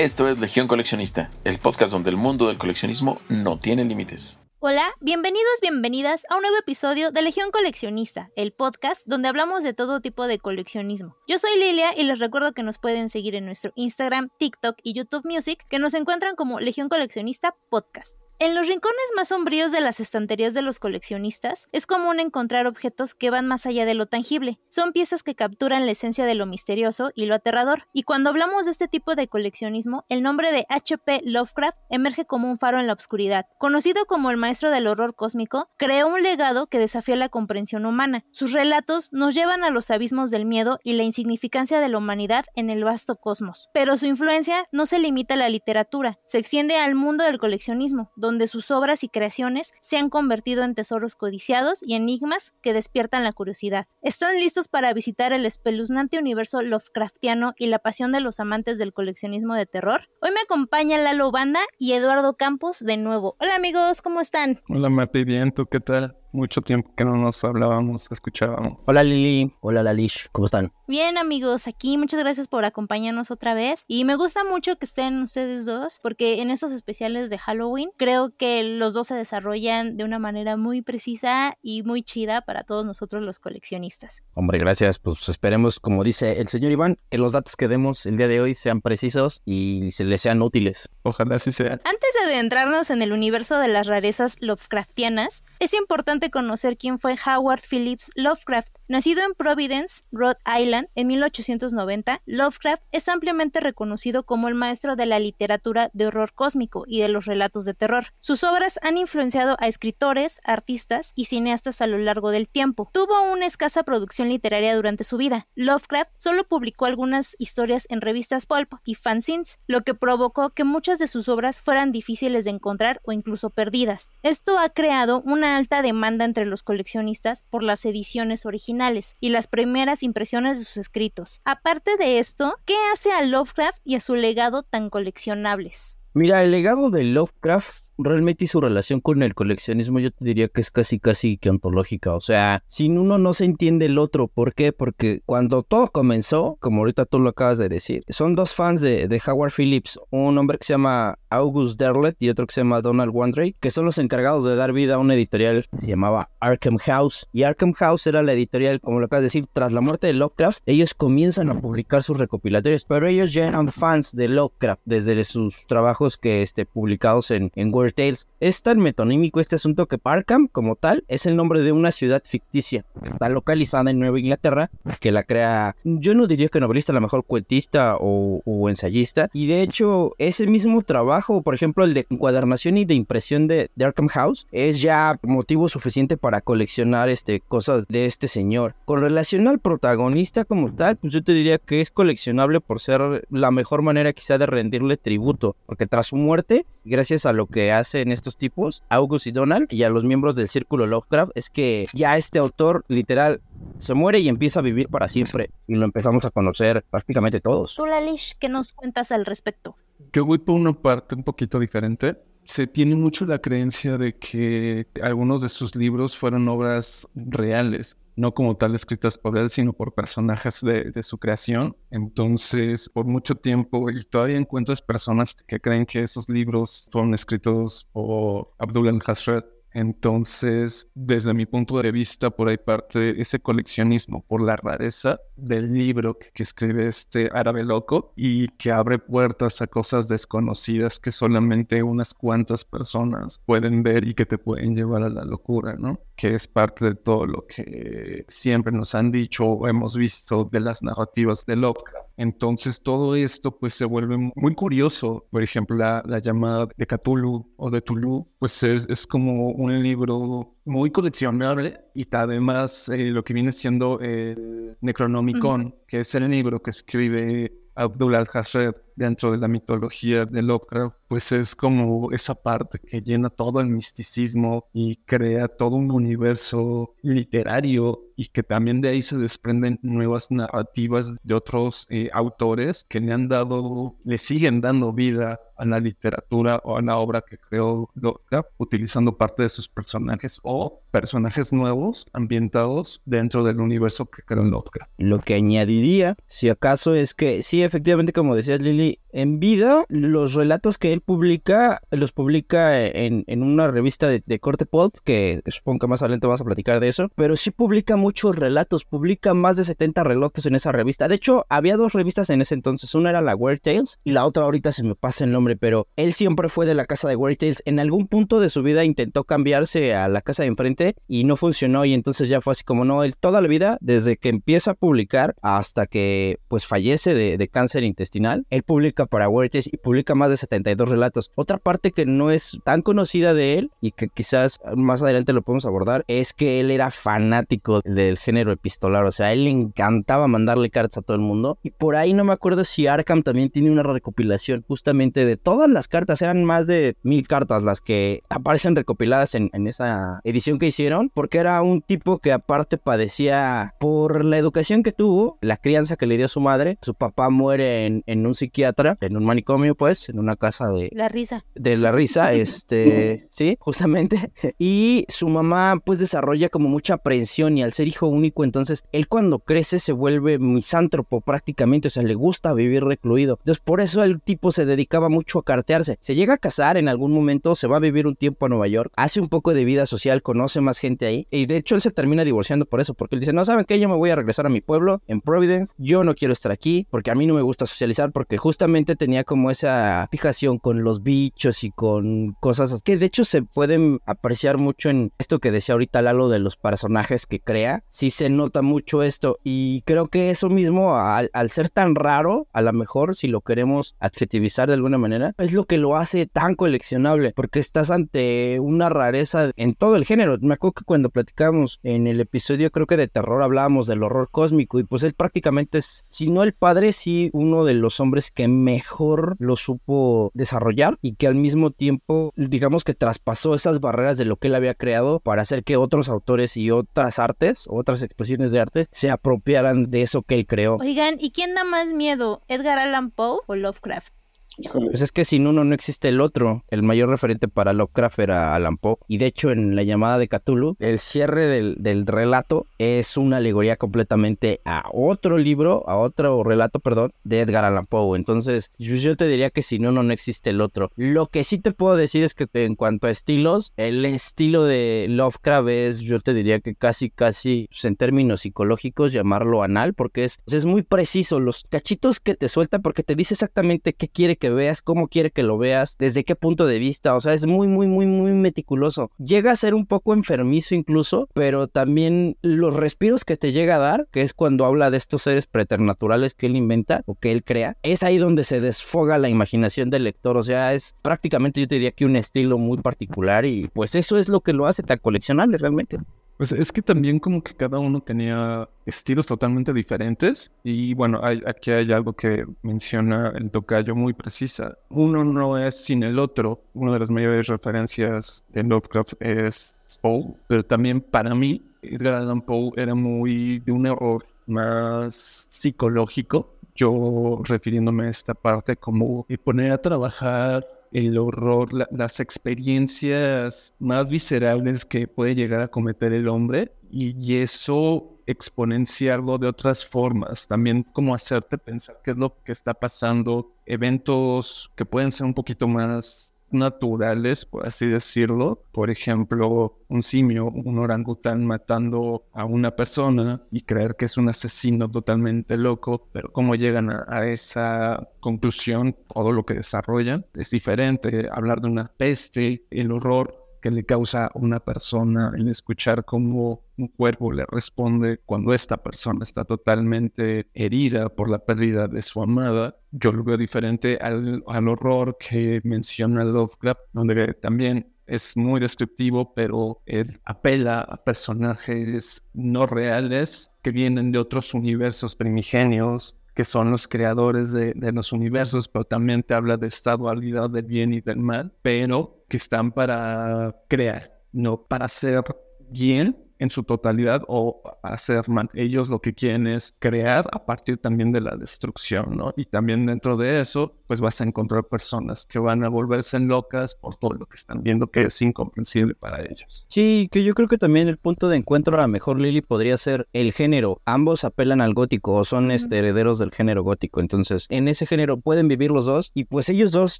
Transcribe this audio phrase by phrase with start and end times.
[0.00, 4.40] Esto es Legión Coleccionista, el podcast donde el mundo del coleccionismo no tiene límites.
[4.58, 9.74] Hola, bienvenidos, bienvenidas a un nuevo episodio de Legión Coleccionista, el podcast donde hablamos de
[9.74, 11.16] todo tipo de coleccionismo.
[11.28, 14.94] Yo soy Lilia y les recuerdo que nos pueden seguir en nuestro Instagram, TikTok y
[14.94, 18.16] YouTube Music, que nos encuentran como Legión Coleccionista Podcast.
[18.42, 23.14] En los rincones más sombríos de las estanterías de los coleccionistas, es común encontrar objetos
[23.14, 24.58] que van más allá de lo tangible.
[24.70, 27.82] Son piezas que capturan la esencia de lo misterioso y lo aterrador.
[27.92, 31.20] Y cuando hablamos de este tipo de coleccionismo, el nombre de H.P.
[31.26, 33.44] Lovecraft emerge como un faro en la oscuridad.
[33.58, 38.24] Conocido como el maestro del horror cósmico, creó un legado que desafía la comprensión humana.
[38.30, 42.46] Sus relatos nos llevan a los abismos del miedo y la insignificancia de la humanidad
[42.54, 43.68] en el vasto cosmos.
[43.74, 48.10] Pero su influencia no se limita a la literatura, se extiende al mundo del coleccionismo,
[48.46, 53.32] sus obras y creaciones se han convertido en tesoros codiciados y enigmas que despiertan la
[53.32, 53.86] curiosidad.
[54.02, 58.92] ¿Están listos para visitar el espeluznante universo Lovecraftiano y la pasión de los amantes del
[58.92, 60.08] coleccionismo de terror?
[60.20, 63.36] Hoy me acompañan Lalo Banda y Eduardo Campos de nuevo.
[63.40, 64.60] Hola amigos, ¿cómo están?
[64.68, 66.16] Hola Mati, bien, ¿tú qué tal?
[66.32, 68.84] Mucho tiempo que no nos hablábamos, escuchábamos.
[68.86, 70.72] Hola Lili, hola Lalish, ¿cómo están?
[70.86, 75.22] Bien amigos, aquí muchas gracias por acompañarnos otra vez y me gusta mucho que estén
[75.22, 80.04] ustedes dos porque en estos especiales de Halloween creo que los dos se desarrollan de
[80.04, 84.22] una manera muy precisa y muy chida para todos nosotros los coleccionistas.
[84.34, 88.16] Hombre, gracias, pues esperemos, como dice el señor Iván, que los datos que demos el
[88.16, 90.88] día de hoy sean precisos y se les sean útiles.
[91.02, 91.80] Ojalá así sea.
[91.84, 97.16] Antes de adentrarnos en el universo de las rarezas Lovecraftianas, es importante conocer quién fue
[97.24, 98.76] Howard Phillips Lovecraft.
[98.88, 105.06] Nacido en Providence, Rhode Island, en 1890, Lovecraft es ampliamente reconocido como el maestro de
[105.06, 108.06] la literatura de horror cósmico y de los relatos de terror.
[108.18, 112.90] Sus obras han influenciado a escritores, artistas y cineastas a lo largo del tiempo.
[112.92, 115.46] Tuvo una escasa producción literaria durante su vida.
[115.54, 120.98] Lovecraft solo publicó algunas historias en revistas pulp y fanzines, lo que provocó que muchas
[120.98, 124.14] de sus obras fueran difíciles de encontrar o incluso perdidas.
[124.22, 129.46] Esto ha creado una alta demanda entre los coleccionistas por las ediciones originales y las
[129.46, 131.40] primeras impresiones de sus escritos.
[131.44, 135.98] Aparte de esto, ¿qué hace a Lovecraft y a su legado tan coleccionables?
[136.12, 140.48] Mira, el legado de Lovecraft realmente y su relación con el coleccionismo yo te diría
[140.48, 142.14] que es casi casi que ontológica.
[142.14, 144.26] O sea, sin uno no se entiende el otro.
[144.26, 144.72] ¿Por qué?
[144.72, 149.06] Porque cuando todo comenzó, como ahorita tú lo acabas de decir, son dos fans de,
[149.06, 152.82] de Howard Phillips, un hombre que se llama August Derleth y otro que se llama
[152.82, 156.30] Donald Wandrey, que son los encargados de dar vida a una editorial que se llamaba
[156.40, 157.28] Arkham House.
[157.32, 160.14] Y Arkham House era la editorial, como lo acabas de decir, tras la muerte de
[160.14, 165.22] Lovecraft, ellos comienzan a publicar sus recopilatorios, pero ellos ya eran fans de Lovecraft desde
[165.24, 168.28] sus trabajos que este, publicados en, en Word Tales.
[168.40, 172.22] Es tan metonímico este asunto que Arkham, como tal, es el nombre de una ciudad
[172.24, 172.84] ficticia.
[173.04, 177.24] Está localizada en Nueva Inglaterra, que la crea, yo no diría que novelista, la mejor
[177.24, 179.30] cuentista o, o ensayista.
[179.32, 183.70] Y de hecho, ese mismo trabajo, por ejemplo, el de encuadernación y de impresión de,
[183.80, 188.74] Arkham House, es ya motivo suficiente para coleccionar este, cosas de este señor.
[188.84, 193.26] Con relación al protagonista como tal, pues yo te diría que es coleccionable por ser
[193.30, 197.72] la mejor manera quizá de rendirle tributo, porque tras su muerte, gracias a lo que
[197.72, 201.86] hacen estos tipos, August y Donald, y a los miembros del círculo Lovecraft, es que
[201.92, 203.40] ya este autor literal
[203.78, 205.50] se muere y empieza a vivir para siempre.
[205.66, 207.74] Y lo empezamos a conocer prácticamente todos.
[207.74, 209.76] Tú, Lalish, ¿qué nos cuentas al respecto?
[210.12, 212.16] Yo voy por una parte un poquito diferente.
[212.42, 218.32] Se tiene mucho la creencia de que algunos de sus libros fueron obras reales, no
[218.32, 221.76] como tal escritas por él, sino por personajes de, de, su creación.
[221.90, 227.88] Entonces, por mucho tiempo, y todavía encuentras personas que creen que esos libros fueron escritos
[227.92, 234.42] por Abdul al-Hasred, entonces, desde mi punto de vista, por ahí parte ese coleccionismo por
[234.42, 240.08] la rareza del libro que, escribe este árabe loco y que abre puertas a cosas
[240.08, 245.24] desconocidas que solamente unas cuantas personas pueden ver y que te pueden llevar a la
[245.24, 246.00] locura, ¿no?
[246.16, 250.60] Que es parte de todo lo que siempre nos han dicho o hemos visto de
[250.60, 252.09] las narrativas de Lovecraft.
[252.20, 255.26] Entonces todo esto pues se vuelve muy curioso.
[255.30, 259.82] Por ejemplo, la, la llamada de Cthulhu o de Tulu, pues es, es como un
[259.82, 265.74] libro muy coleccionable y además eh, lo que viene siendo el Necronomicon, uh -huh.
[265.88, 271.32] que es el libro que escribe Abdul al-Hasred dentro de la mitología de Lovecraft, pues
[271.32, 278.10] es como esa parte que llena todo el misticismo y crea todo un universo literario
[278.16, 283.12] y que también de ahí se desprenden nuevas narrativas de otros eh, autores que le
[283.12, 287.90] han dado, le siguen dando vida a la literatura o a la obra que creó
[287.94, 294.42] Lovecraft, utilizando parte de sus personajes o personajes nuevos ambientados dentro del universo que creó
[294.42, 294.90] Lovecraft.
[294.98, 298.79] Lo que añadiría, si acaso, es que sí, efectivamente, como decías Lili,
[299.12, 304.38] En vida, los relatos que él publica, los publica en, en una revista de, de,
[304.38, 307.96] corte pulp, que supongo que más adelante vamos a platicar de eso, pero sí publica
[307.96, 311.08] muchos relatos, publica más de 70 relatos en esa revista.
[311.08, 314.24] De hecho, había dos revistas en ese entonces, una era la Weird Tales y la
[314.24, 317.16] otra ahorita se me pasa el nombre, pero él siempre fue de la casa de
[317.16, 317.62] Weird Tales.
[317.64, 321.34] En algún punto de su vida intentó cambiarse a la casa de enfrente y no
[321.36, 324.72] funcionó y entonces ya fue así como no, él toda la vida, desde que empieza
[324.72, 329.78] a publicar hasta que pues fallece de, de cáncer intestinal, él publica para Tales y
[329.78, 331.32] publica más de 72 relatos.
[331.34, 335.42] Otra parte que no es tan conocida de él y que quizás más adelante lo
[335.42, 339.50] podemos abordar es que él era fanático del género epistolar, o sea, a él le
[339.50, 341.58] encantaba mandarle cartas a todo el mundo.
[341.64, 345.68] Y por ahí no me acuerdo si Arkham también tiene una recopilación justamente de todas
[345.68, 350.60] las cartas, eran más de mil cartas las que aparecen recopiladas en, en esa edición
[350.60, 355.56] que hicieron, porque era un tipo que aparte padecía por la educación que tuvo, la
[355.56, 358.59] crianza que le dio su madre, su papá muere en, en un psiquiatra,
[359.00, 360.90] en un manicomio pues, en una casa de...
[360.92, 361.44] La risa.
[361.54, 364.32] De la risa, este, sí, justamente.
[364.58, 369.08] Y su mamá pues desarrolla como mucha aprensión y al ser hijo único, entonces él
[369.08, 373.38] cuando crece se vuelve misántropo prácticamente, o sea, le gusta vivir recluido.
[373.40, 375.98] Entonces por eso el tipo se dedicaba mucho a cartearse.
[376.00, 378.68] Se llega a casar en algún momento, se va a vivir un tiempo a Nueva
[378.68, 381.82] York, hace un poco de vida social, conoce más gente ahí y de hecho él
[381.82, 383.78] se termina divorciando por eso, porque él dice, no, ¿saben qué?
[383.78, 386.86] Yo me voy a regresar a mi pueblo, en Providence, yo no quiero estar aquí
[386.90, 391.04] porque a mí no me gusta socializar porque justamente tenía como esa fijación con los
[391.04, 395.74] bichos y con cosas que de hecho se pueden apreciar mucho en esto que decía
[395.74, 397.84] ahorita Lalo de los personajes que crea.
[397.90, 402.48] Sí se nota mucho esto y creo que eso mismo al, al ser tan raro,
[402.52, 406.26] a lo mejor si lo queremos adjetivizar de alguna manera, es lo que lo hace
[406.26, 410.38] tan coleccionable porque estás ante una rareza en todo el género.
[410.40, 414.28] Me acuerdo que cuando platicamos en el episodio creo que de terror hablábamos del horror
[414.28, 418.32] cósmico y pues él prácticamente es, si no el padre, sí uno de los hombres
[418.32, 424.18] que mejor lo supo desarrollar y que al mismo tiempo digamos que traspasó esas barreras
[424.18, 428.02] de lo que él había creado para hacer que otros autores y otras artes, otras
[428.02, 430.76] expresiones de arte se apropiaran de eso que él creó.
[430.76, 432.40] Oigan, ¿y quién da más miedo?
[432.48, 434.19] ¿Edgar Allan Poe o Lovecraft?
[434.68, 436.64] Pues es que sin uno no existe el otro.
[436.68, 438.96] El mayor referente para Lovecraft era Alan Poe.
[439.08, 443.38] Y de hecho, en la llamada de Cthulhu, el cierre del, del, relato es una
[443.38, 448.16] alegoría completamente a otro libro, a otro relato, perdón, de Edgar Allan Poe.
[448.16, 450.90] Entonces, yo, yo te diría que sin uno no existe el otro.
[450.96, 455.06] Lo que sí te puedo decir es que en cuanto a estilos, el estilo de
[455.08, 460.24] Lovecraft es, yo te diría que casi, casi, pues, en términos psicológicos, llamarlo anal, porque
[460.24, 461.40] es, es muy preciso.
[461.40, 465.30] Los cachitos que te suelta, porque te dice exactamente qué quiere que veas, cómo quiere
[465.30, 468.32] que lo veas, desde qué punto de vista, o sea, es muy, muy, muy, muy
[468.32, 469.10] meticuloso.
[469.18, 473.78] Llega a ser un poco enfermizo incluso, pero también los respiros que te llega a
[473.78, 477.44] dar, que es cuando habla de estos seres preternaturales que él inventa o que él
[477.44, 481.68] crea, es ahí donde se desfoga la imaginación del lector, o sea, es prácticamente yo
[481.68, 484.82] te diría que un estilo muy particular y pues eso es lo que lo hace
[484.82, 485.98] tan coleccionable realmente.
[486.40, 491.42] Pues es que también como que cada uno tenía estilos totalmente diferentes y bueno, hay,
[491.44, 494.78] aquí hay algo que menciona el tocayo muy precisa.
[494.88, 496.62] Uno no es sin el otro.
[496.72, 502.40] Una de las mayores referencias de Lovecraft es Poe, pero también para mí Edgar Allan
[502.40, 506.54] Poe era muy de un error más psicológico.
[506.74, 514.10] Yo refiriéndome a esta parte como poner a trabajar el horror, la, las experiencias más
[514.10, 520.46] viscerales que puede llegar a cometer el hombre y, y, eso exponenciarlo de otras formas,
[520.46, 525.34] también como hacerte pensar qué es lo que está pasando, eventos que pueden ser un
[525.34, 528.64] poquito más naturales, por así decirlo.
[528.72, 534.28] Por ejemplo, un simio, un orangután matando a una persona y creer que es un
[534.28, 540.50] asesino totalmente loco, pero cómo llegan a, a esa conclusión, todo lo que desarrollan es
[540.50, 541.28] diferente.
[541.30, 546.64] Hablar de una peste, el horror que le causa a una persona el escuchar cómo
[546.76, 552.22] un cuerpo le responde cuando esta persona está totalmente herida por la pérdida de su
[552.22, 552.76] amada.
[552.90, 559.32] Yo lo veo diferente al, al horror que menciona Lovecraft, donde también es muy descriptivo,
[559.34, 566.70] pero él apela a personajes no reales que vienen de otros universos primigenios, que son
[566.70, 571.02] los creadores de, los universos, pero también te habla de esta dualidad del bien y
[571.02, 575.22] del mal, pero que están para crear, no para hacer
[575.68, 578.48] bien en su totalidad o hacer mal.
[578.54, 582.32] Ellos lo que quieren es crear a partir también de la destrucción, ¿no?
[582.38, 586.76] Y también dentro de eso pues vas a encontrar personas que van a volverse locas
[586.76, 589.66] por todo lo que están viendo que es incomprensible para ellos.
[589.68, 592.76] Sí, que yo creo que también el punto de encuentro a lo mejor Lily podría
[592.76, 593.82] ser el género.
[593.86, 597.00] Ambos apelan al gótico o son este, herederos del género gótico.
[597.00, 599.98] Entonces, en ese género pueden vivir los dos y pues ellos dos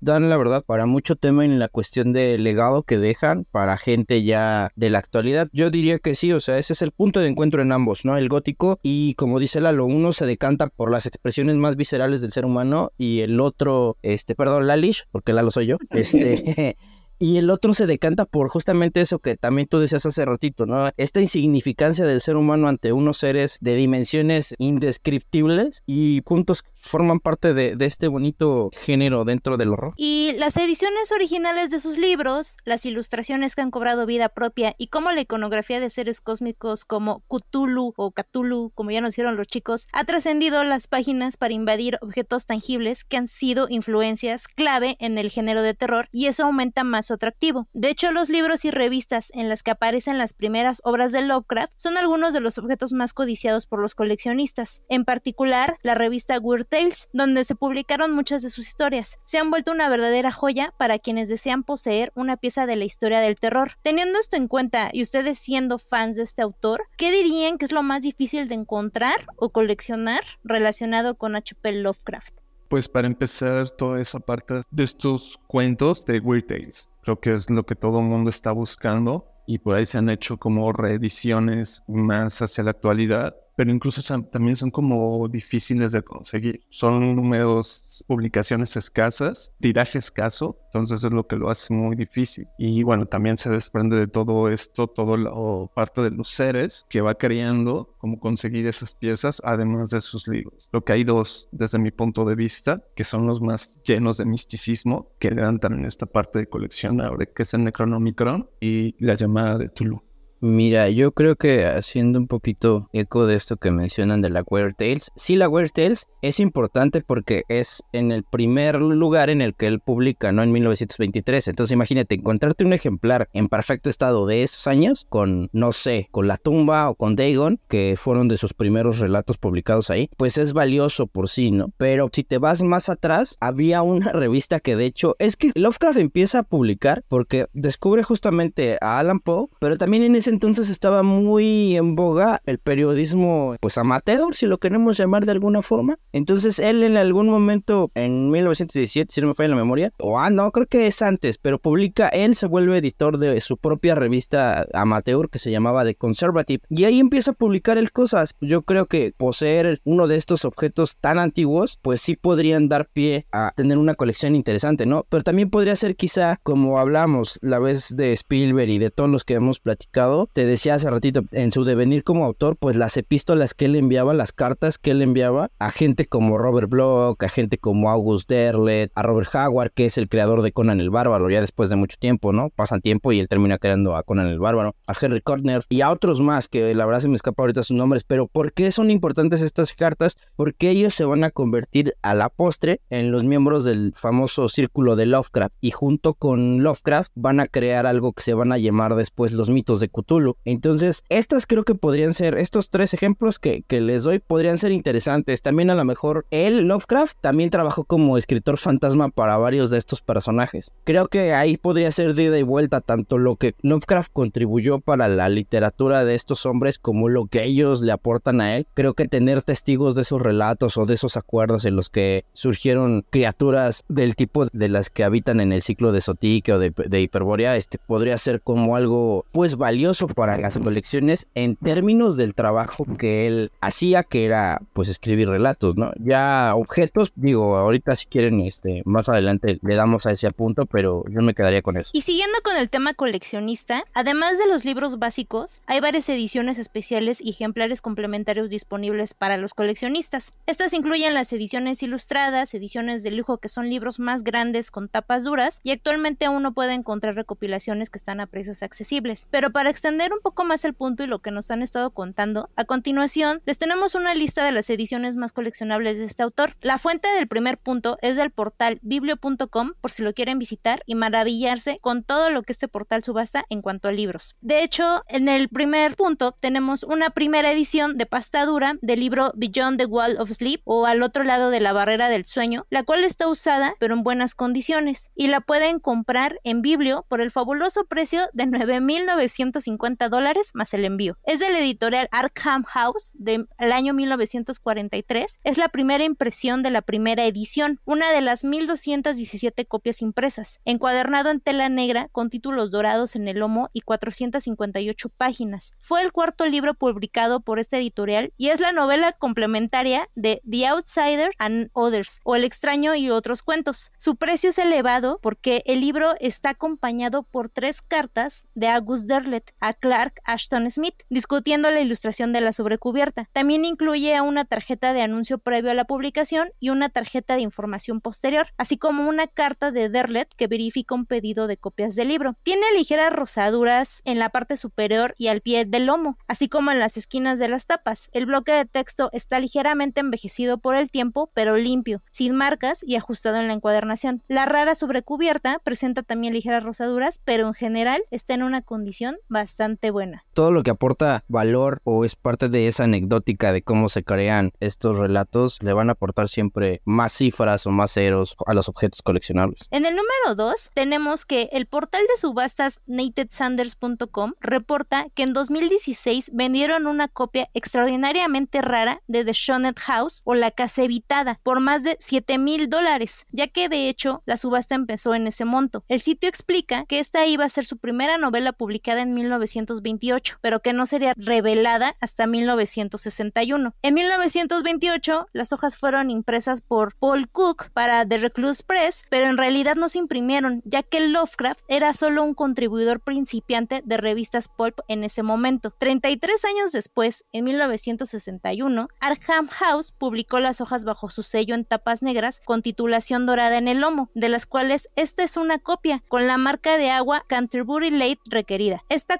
[0.00, 4.23] dan la verdad para mucho tema en la cuestión de legado que dejan para gente
[4.23, 5.49] ya de la actualidad.
[5.52, 8.16] Yo diría que sí, o sea, ese es el punto de encuentro en ambos, ¿no?
[8.16, 12.30] El gótico y como dice Lalo, uno se decanta por las expresiones más viscerales del
[12.30, 16.76] ser humano y el otro, este, perdón, Lalish, porque Lalo soy yo, este...
[17.22, 20.90] Y el otro se decanta por justamente eso que también tú decías hace ratito, ¿no?
[20.96, 27.54] Esta insignificancia del ser humano ante unos seres de dimensiones indescriptibles y puntos forman parte
[27.54, 29.94] de, este bonito género dentro del horror.
[29.96, 34.88] Y las ediciones originales de sus libros, las ilustraciones que han cobrado vida propia y
[34.88, 39.46] cómo la iconografía de seres cósmicos como Cthulhu o Cthulhu, como ya nos hicieron los
[39.46, 45.18] chicos, ha trascendido las páginas para invadir objetos tangibles que han sido influencias clave en
[45.18, 47.68] el género de terror y eso aumenta más atractivo.
[47.72, 51.72] De hecho, los libros y revistas en las que aparecen las primeras obras de Lovecraft
[51.76, 56.70] son algunos de los objetos más codiciados por los coleccionistas, en particular la revista Weird
[57.12, 59.19] Donde se publicaron muchas de sus historias.
[59.23, 63.21] Se han vuelto una verdadera joya para quienes desean poseer una pieza de la historia
[63.21, 63.73] del terror.
[63.83, 67.73] Teniendo esto en cuenta y ustedes siendo fans de este autor, ¿qué dirían que es
[67.73, 71.73] lo más difícil de encontrar o coleccionar relacionado con H.P.
[71.73, 72.37] Lovecraft?
[72.69, 76.89] Pues para empezar toda esa parte de estos cuentos de Weird Tales.
[77.03, 80.09] Creo que es lo que todo el mundo está buscando y por ahí se han
[80.09, 84.00] hecho como reediciones más hacia la actualidad pero incluso
[84.31, 86.62] también son como difíciles de conseguir.
[86.71, 92.49] Son números, publicaciones escasas, tiraje escaso, entonces es lo que lo hace muy difícil.
[92.57, 97.02] Y bueno, también se desprende de todo esto, todo lo parte de los seres que
[97.02, 100.67] va creando, cómo conseguir esas piezas, además de sus libros.
[100.73, 104.25] Lo que hay dos, desde mi punto de vista, que son los más llenos de
[104.25, 108.97] misticismo, que le dan también esta parte de colección ahora, que es el Necronomicron y
[109.05, 110.02] la llamada de Tulu.
[110.42, 114.75] Mira, yo creo que haciendo un poquito eco de esto que mencionan de la Weird
[114.75, 119.54] Tales, sí la Weird Tales es importante porque es en el primer lugar en el
[119.54, 120.42] que él publica, ¿no?
[120.42, 121.49] En 1923.
[121.49, 126.26] Entonces imagínate, encontrarte un ejemplar en perfecto estado de esos años con, no sé, con
[126.26, 130.54] La Tumba o con Dagon, que fueron de sus primeros relatos publicados ahí, pues es
[130.54, 131.70] valioso por sí, ¿no?
[131.76, 135.99] Pero si te vas más atrás, había una revista que de hecho es que Lovecraft
[135.99, 141.02] empieza a publicar porque descubre justamente a Alan Poe, pero también en ese entonces estaba
[141.02, 145.99] muy en boga el periodismo, pues amateur, si lo queremos llamar de alguna forma.
[146.12, 150.30] Entonces él en algún momento, en 1917, si no me falla la memoria, o ah,
[150.30, 154.66] no, creo que es antes, pero publica, él se vuelve editor de su propia revista
[154.72, 156.62] amateur que se llamaba The Conservative.
[156.68, 158.34] Y ahí empieza a publicar el cosas.
[158.40, 163.26] Yo creo que poseer uno de estos objetos tan antiguos, pues sí podrían dar pie
[163.32, 165.04] a tener una colección interesante, ¿no?
[165.08, 169.25] Pero también podría ser quizá, como hablamos la vez de Spielberg y de todos los
[169.25, 173.55] que hemos platicado, te decía hace ratito, en su devenir como autor, pues las epístolas
[173.55, 177.59] que él enviaba, las cartas que él enviaba a gente como Robert Bloch, a gente
[177.59, 181.41] como August Derlet, a Robert Howard, que es el creador de Conan el Bárbaro, ya
[181.41, 182.50] después de mucho tiempo, ¿no?
[182.50, 185.91] Pasan tiempo y él termina creando a Conan el Bárbaro, a Henry Corner y a
[185.91, 188.91] otros más, que la verdad se me escapa ahorita sus nombres, pero ¿por qué son
[188.91, 190.17] importantes estas cartas?
[190.37, 194.97] Porque ellos se van a convertir a la postre en los miembros del famoso círculo
[194.97, 198.95] de Lovecraft y junto con Lovecraft van a crear algo que se van a llamar
[198.95, 200.10] después los mitos de Cthulhu
[200.45, 205.43] entonces, estas creo que podrían ser, estos tres ejemplos que, les doy podrían ser interesantes.
[205.43, 210.00] También a lo mejor él, Lovecraft, también trabajó como escritor fantasma para varios de estos
[210.00, 210.73] personajes.
[210.85, 215.09] Creo que ahí podría ser de ida y vuelta tanto lo que Lovecraft contribuyó para
[215.09, 218.67] la literatura de estos hombres como lo que ellos le aportan a él.
[218.75, 223.05] Creo que tener testigos de esos relatos o de esos acuerdos en los que surgieron
[223.11, 227.00] criaturas del tipo de las que habitan en el ciclo de Sotique o de, de
[227.00, 232.85] Hiperbórea, este podría ser como algo pues valioso para las colecciones en términos del trabajo
[232.99, 235.92] que él hacía, que era pues escribir relatos, ¿no?
[235.99, 241.04] Ya objetos, digo, ahorita si quieren, este, más adelante le damos a ese punto, pero
[241.09, 241.90] yo me quedaría con eso.
[241.92, 247.21] Y siguiendo con el tema coleccionista, además de los libros básicos, hay varias ediciones especiales
[247.21, 250.33] y ejemplares complementarios disponibles para los coleccionistas.
[250.47, 255.25] Estas incluyen las ediciones ilustradas, ediciones de lujo que son libros más grandes con tapas
[255.25, 259.26] duras y actualmente uno puede encontrar recopilaciones que están a precios accesibles.
[259.30, 261.90] Pero para extender extender un poco más el punto y lo que nos han estado
[261.90, 266.54] contando, a continuación les tenemos una lista de las ediciones más coleccionables de este autor.
[266.61, 270.94] La fuente del primer punto es del portal biblio.com por si lo quieren visitar y
[270.94, 274.37] maravillarse con todo lo que este portal subasta en cuanto a libros.
[274.40, 279.32] De hecho, en el primer punto tenemos una primera edición de pasta dura del libro
[279.35, 282.85] Beyond the Wall of Sleep o Al otro lado de la barrera del sueño, la
[282.85, 287.32] cual está usada pero en buenas condiciones y la pueden comprar en Biblio por el
[287.32, 289.79] fabuloso precio de 9.950
[290.10, 291.16] dólares más el envío.
[291.25, 295.40] Es del editorial Arkham House del año 1943.
[295.42, 301.30] Es la primera impresión de la primera edición, una de las 1.217 copias impresas, encuadernado
[301.30, 305.72] en tela negra con títulos dorados en el lomo y 458 páginas.
[305.80, 310.66] Fue el cuarto libro publicado por esta editorial y es la novela complementaria de The
[310.66, 313.92] Outsider and Others o El extraño y otros cuentos.
[313.96, 319.54] Su precio es elevado porque el libro está acompañado por tres cartas de August Derlet
[319.61, 323.29] a Clark Ashton Smith discutiendo la ilustración de la sobrecubierta.
[323.33, 328.00] También incluye una tarjeta de anuncio previo a la publicación y una tarjeta de información
[328.00, 332.37] posterior, así como una carta de Derlet que verifica un pedido de copias del libro.
[332.43, 336.79] Tiene ligeras rosaduras en la parte superior y al pie del lomo, así como en
[336.79, 338.11] las esquinas de las tapas.
[338.12, 342.97] El bloque de texto está ligeramente envejecido por el tiempo, pero limpio, sin marcas y
[342.97, 344.23] ajustado en la encuadernación.
[344.29, 349.50] La rara sobrecubierta presenta también ligeras rosaduras, pero en general está en una condición bastante
[349.90, 350.25] buena.
[350.35, 354.52] Todo lo que aporta valor o es parte de esa anecdótica de cómo se crean
[354.61, 359.02] estos relatos le van a aportar siempre más cifras o más ceros a los objetos
[359.02, 359.66] coleccionables.
[359.71, 366.30] En el número 2 tenemos que el portal de subastas natedsanders.com reporta que en 2016
[366.35, 371.85] vendieron una copia extraordinariamente rara de The Shonet House o La Casa Evitada por más
[371.85, 375.85] de 7 mil dólares, ya que de hecho la subasta empezó en ese monto.
[375.88, 380.61] El sitio explica que esta iba a ser su primera novela publicada en 1928, pero
[380.61, 383.75] que no sería revelada hasta 1961.
[383.82, 389.37] En 1928 las hojas fueron impresas por Paul Cook para The Recluse Press, pero en
[389.37, 394.80] realidad no se imprimieron, ya que Lovecraft era solo un contribuidor principiante de revistas pulp
[394.88, 395.75] en ese momento.
[395.78, 402.02] 33 años después, en 1961, Arkham House publicó las hojas bajo su sello en tapas
[402.02, 406.26] negras con titulación dorada en el lomo, de las cuales esta es una copia con
[406.26, 408.85] la marca de agua Canterbury Late requerida.
[408.88, 409.18] Esta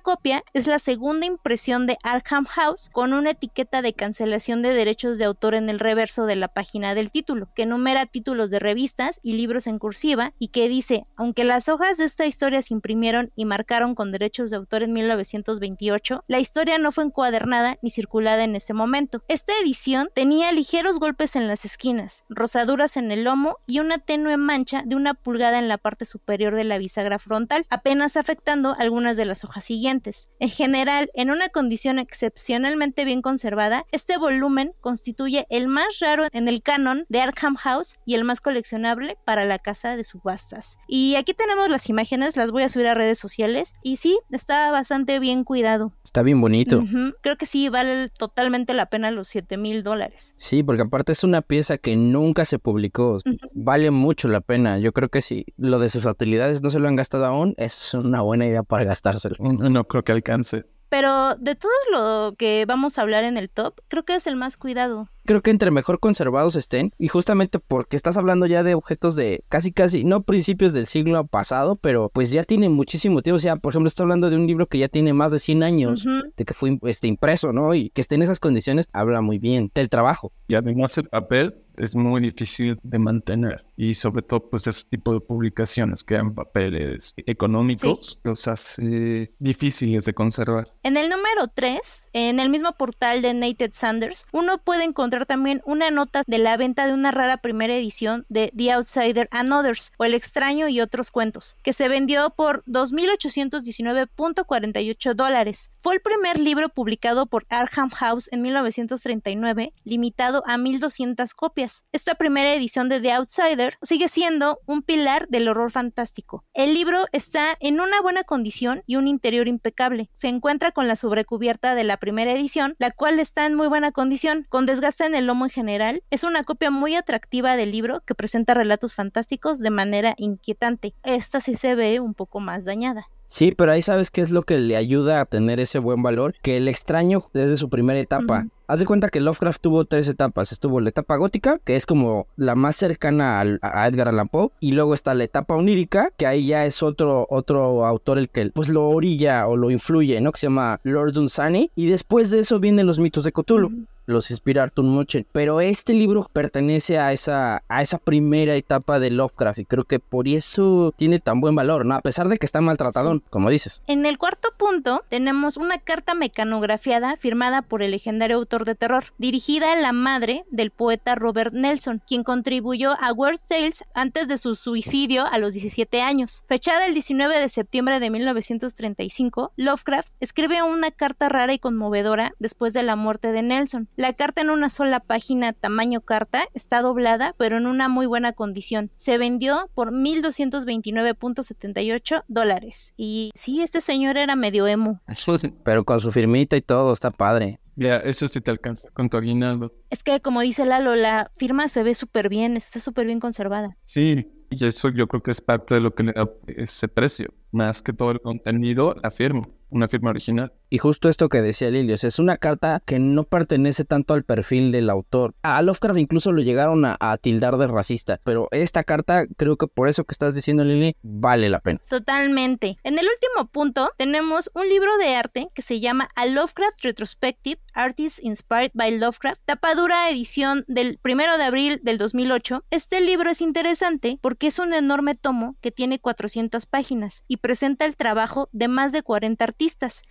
[0.55, 5.25] es la segunda impresión de Arkham House con una etiqueta de cancelación de derechos de
[5.25, 9.35] autor en el reverso de la página del título, que numera títulos de revistas y
[9.35, 13.45] libros en cursiva y que dice, aunque las hojas de esta historia se imprimieron y
[13.45, 18.57] marcaron con derechos de autor en 1928, la historia no fue encuadernada ni circulada en
[18.57, 19.23] ese momento.
[19.29, 24.37] Esta edición tenía ligeros golpes en las esquinas, rosaduras en el lomo y una tenue
[24.37, 29.17] mancha de una pulgada en la parte superior de la bisagra frontal, apenas afectando algunas
[29.17, 30.00] de las hojas siguientes.
[30.39, 36.49] En general, en una condición excepcionalmente bien conservada, este volumen constituye el más raro en
[36.49, 40.79] el canon de Arkham House y el más coleccionable para la casa de subastas.
[40.89, 44.71] Y aquí tenemos las imágenes, las voy a subir a redes sociales y sí, está
[44.71, 45.93] bastante bien cuidado.
[46.05, 46.81] Está bien bonito.
[47.21, 50.35] Creo que sí vale totalmente la pena los 7 mil dólares.
[50.37, 53.19] Sí, porque aparte es una pieza que nunca se publicó.
[53.53, 54.79] Vale mucho la pena.
[54.79, 57.95] Yo creo que si lo de sus utilidades no se lo han gastado aún, es
[57.95, 59.37] una buena idea para gastárselo.
[59.61, 60.65] No, no creo que alcance.
[60.89, 64.37] Pero de todo lo que vamos a hablar en el top, creo que es el
[64.37, 65.09] más cuidado.
[65.25, 69.45] Creo que entre mejor conservados estén, y justamente porque estás hablando ya de objetos de
[69.49, 73.37] casi casi, no principios del siglo pasado, pero pues ya tiene muchísimo tiempo.
[73.37, 75.63] O sea, por ejemplo, estás hablando de un libro que ya tiene más de 100
[75.63, 76.33] años, Ujú.
[76.37, 77.75] de que fue este, impreso, ¿no?
[77.75, 80.33] Y que esté en esas condiciones, habla muy bien del trabajo.
[80.49, 83.65] Y además el papel es muy difícil de mantener.
[83.77, 90.05] Y sobre todo, pues ese tipo de publicaciones que eran papeles económicos, los hace difíciles
[90.05, 90.69] de conservar.
[90.83, 95.61] En el número 3, en el mismo portal de Nated Sanders, uno puede encontrar también
[95.65, 99.91] una nota de la venta de una rara primera edición de The Outsider and Others,
[99.99, 105.73] o El extraño y otros cuentos, que se vendió por 2.819.48 dólares.
[105.83, 111.87] Fue el primer libro publicado por Arkham House en 1939, limitado a 1.200 copias.
[111.93, 116.45] Esta primera edición de The Outsider sigue siendo un pilar del horror fantástico.
[116.55, 120.11] El libro está en una buena condición y un interior impecable.
[120.13, 123.93] Se encuentra con la sobrecubierta de la primera edición, la cual está en muy buena
[123.93, 126.03] condición, con desgaste en el lomo en general.
[126.11, 130.95] Es una copia muy atractiva del libro que presenta relatos fantásticos de manera inquietante.
[131.03, 133.07] Esta sí se ve un poco más dañada.
[133.27, 136.35] Sí, pero ahí sabes qué es lo que le ayuda a tener ese buen valor,
[136.43, 138.47] que el extraño desde su primera etapa.
[138.67, 140.51] Haz de cuenta que Lovecraft tuvo tres etapas.
[140.51, 144.51] Estuvo la etapa gótica, que es como la más cercana al- a Edgar Allan Poe,
[144.59, 148.51] y luego está la etapa onírica, que ahí ya es otro, otro autor el que
[148.51, 150.33] pues lo orilla o lo influye, ¿no?
[150.33, 154.31] Que se llama Lord Dunsany, y después de eso vienen los mitos de Cthulhu los
[154.31, 155.27] inspira Arthur Machen.
[155.33, 159.99] Pero este libro pertenece a esa, a esa primera etapa de Lovecraft y creo que
[159.99, 161.95] por eso tiene tan buen valor, ¿no?
[161.95, 163.83] A pesar de que está maltratadón, como dices.
[163.87, 169.05] En el cuarto punto tenemos una carta mecanografiada firmada por el legendario autor de terror,
[169.19, 174.39] dirigida a la madre del poeta Robert Nelson, quien contribuyó a Weird Tales antes de
[174.39, 176.45] su suicidio a los 17 años.
[176.47, 182.73] Fechada el 19 de septiembre de 1935, Lovecraft escribe una carta rara y conmovedora después
[182.73, 183.89] de la muerte de Nelson.
[184.01, 188.33] La carta en una sola página tamaño carta está doblada, pero en una muy buena
[188.33, 188.91] condición.
[188.95, 192.95] Se vendió por 1.229.78 dólares.
[192.97, 195.03] Y sí, este señor era medio emo.
[195.65, 197.61] Pero con su firmita y todo, está padre.
[197.77, 199.75] Ya, eso sí te alcanza con tu aguinaldo.
[199.91, 203.77] Es que, como dice Lalo, la firma se ve súper bien, está súper bien conservada.
[203.87, 207.35] Sí, y eso yo creo que es parte de lo que le da ese precio.
[207.53, 210.53] Más que todo el contenido, la firma, una firma original.
[210.69, 214.15] Y justo esto que decía Lili, o sea, es una carta que no pertenece tanto
[214.15, 215.35] al perfil del autor.
[215.43, 219.67] A Lovecraft incluso lo llegaron a, a tildar de racista, pero esta carta, creo que
[219.67, 221.81] por eso que estás diciendo, Lili, vale la pena.
[221.89, 222.79] Totalmente.
[222.85, 227.61] En el último punto tenemos un libro de arte que se llama A Lovecraft Retrospective,
[227.75, 232.65] Artists Inspired by Lovecraft, tapadura edición del 1 de abril del 2008.
[232.71, 237.85] Este libro es interesante porque es un enorme tomo que tiene 400 páginas y presenta
[237.85, 239.60] el trabajo de más de 40 artistas,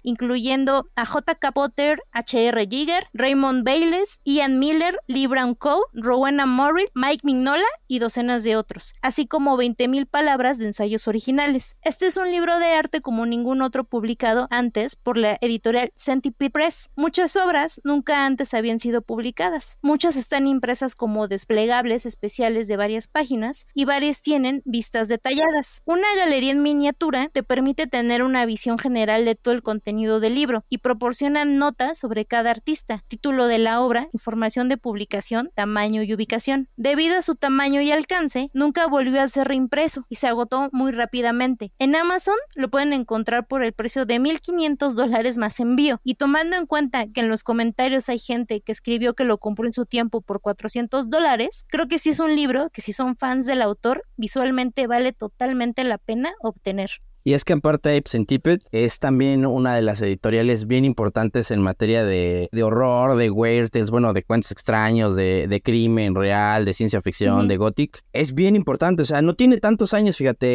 [0.04, 1.52] incluyendo a J.K.
[1.52, 2.68] Potter, H.R.
[2.70, 8.56] Giger, Raymond Bayless, Ian Miller, Lee Brown Coe, Rowena Morrill, Mike Mignola y docenas de
[8.56, 11.78] otros, así como 20.000 palabras de ensayos originales.
[11.82, 16.50] Este es un libro de arte como ningún otro publicado antes por la editorial Centipede
[16.50, 16.92] Press.
[16.96, 19.78] Muchas obras nunca antes habían sido publicadas.
[19.82, 25.82] Muchas están impresas como desplegables especiales de varias páginas y varias tienen vistas detalladas.
[25.86, 30.66] Una galería en miniatura te permite tener una visión general de el contenido del libro
[30.70, 36.14] y proporciona notas sobre cada artista, título de la obra, información de publicación, tamaño y
[36.14, 36.68] ubicación.
[36.76, 40.92] Debido a su tamaño y alcance, nunca volvió a ser reimpreso y se agotó muy
[40.92, 41.72] rápidamente.
[41.80, 46.58] En Amazon lo pueden encontrar por el precio de 1.500 dólares más envío y tomando
[46.58, 49.86] en cuenta que en los comentarios hay gente que escribió que lo compró en su
[49.86, 53.62] tiempo por 400 dólares, creo que sí es un libro que si son fans del
[53.62, 57.02] autor, visualmente vale totalmente la pena obtener.
[57.24, 62.04] Y es que aparte Centipede es también una de las editoriales bien importantes en materia
[62.04, 66.74] de, de horror, de weird tales, bueno, de cuentos extraños, de, de crimen real, de
[66.74, 67.48] ciencia ficción, Ujú.
[67.48, 68.02] de gothic.
[68.14, 70.48] Es bien importante, o sea, no tiene tantos años, fíjate.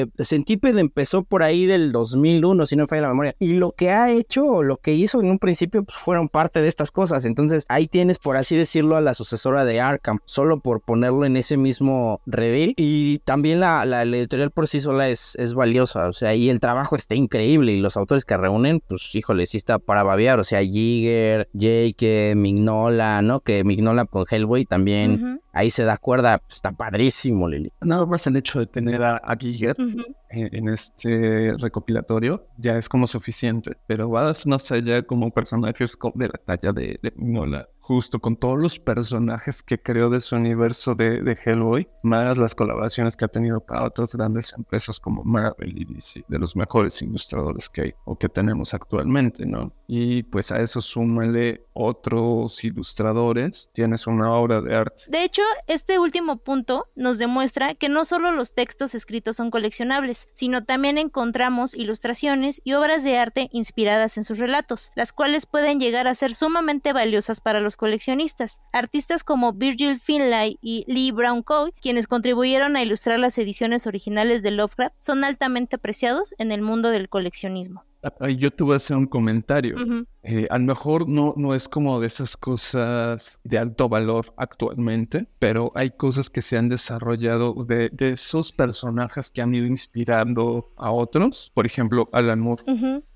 [0.00, 3.34] Eh, Centipede empezó por ahí del 2001, si no me falla la memoria.
[3.38, 6.68] Y lo que ha hecho, lo que hizo en un principio, pues fueron parte de
[6.68, 7.24] estas cosas.
[7.24, 11.36] Entonces ahí tienes, por así decirlo, a la sucesora de Arkham, solo por ponerlo en
[11.36, 12.74] ese mismo reveal.
[12.76, 16.50] Y también la, la- la editorial por sí sola es, es valiosa, o sea, y
[16.50, 17.72] el trabajo está increíble.
[17.72, 20.38] Y los autores que reúnen, pues híjole, sí está para babear.
[20.38, 23.40] O sea, Giger, Jake, Mignola, ¿no?
[23.40, 25.40] Que Mignola con Hellboy también.
[25.56, 27.70] Ahí se da cuerda, pues, está padrísimo, Lili.
[27.80, 30.02] Nada más el hecho de tener a, a Giger ujú.
[30.28, 36.26] en, en este recopilatorio ya es como suficiente, pero vas más allá como personajes de
[36.28, 40.96] la talla de, de Mignola, justo con todos los personajes que creó de su universo
[40.96, 45.80] de, de Hellboy, más las colaboraciones que ha tenido para otras grandes empresas como Marvel
[45.80, 49.72] y DC, de los mejores ilustradores que hay o que tenemos actualmente, ¿no?
[49.86, 55.02] Y pues a eso súmale otros ilustradores, tienes una obra de arte.
[55.08, 60.28] De hecho, este último punto nos demuestra que no solo los textos escritos son coleccionables,
[60.32, 65.80] sino también encontramos ilustraciones y obras de arte inspiradas en sus relatos, las cuales pueden
[65.80, 68.60] llegar a ser sumamente valiosas para los coleccionistas.
[68.72, 74.42] Artistas como Virgil Finlay y Lee Brown Coe, quienes contribuyeron a ilustrar las ediciones originales
[74.42, 77.84] de Lovecraft, son altamente apreciados en el mundo del coleccionismo.
[78.02, 79.76] Ah, Yo te voy a hacer un comentario.
[80.22, 85.26] Eh, a lo mejor no, no es como de esas cosas de alto valor actualmente,
[85.38, 90.72] pero hay cosas que se han desarrollado de, de esos personajes que han ido inspirando
[90.76, 91.50] a otros.
[91.54, 92.62] Por ejemplo, Alan Moore,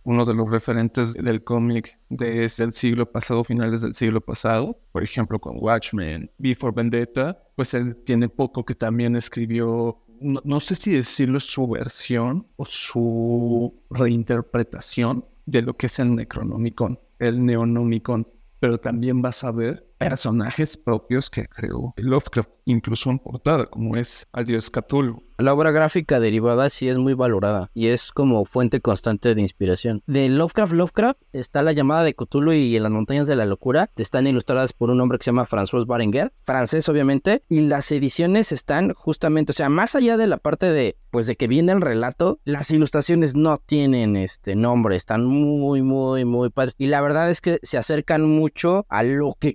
[0.02, 4.78] uno de los referentes del cómic desde el siglo pasado, finales del siglo pasado.
[4.92, 9.98] Por ejemplo, con Watchmen, Before Vendetta, pues él tiene poco que también escribió.
[10.20, 16.14] No, no sé si decirlo su versión o su reinterpretación de lo que es el
[16.14, 18.26] Necronomicon, el Neonomicon,
[18.61, 24.26] pero también vas a ver personajes propios que creó Lovecraft, incluso en portada, como es
[24.32, 25.22] al dios Cthulhu.
[25.40, 30.02] La obra gráfica derivada sí es muy valorada y es como fuente constante de inspiración.
[30.06, 33.90] De Lovecraft Lovecraft está la llamada de Cthulhu y en las montañas de la locura.
[33.96, 38.52] Están ilustradas por un hombre que se llama François Barenguer, francés obviamente, y las ediciones
[38.52, 41.80] están justamente, o sea, más allá de la parte de pues de que viene el
[41.80, 47.30] relato, las ilustraciones no tienen este nombre, están muy muy muy padres y la verdad
[47.30, 49.54] es que se acercan mucho a lo que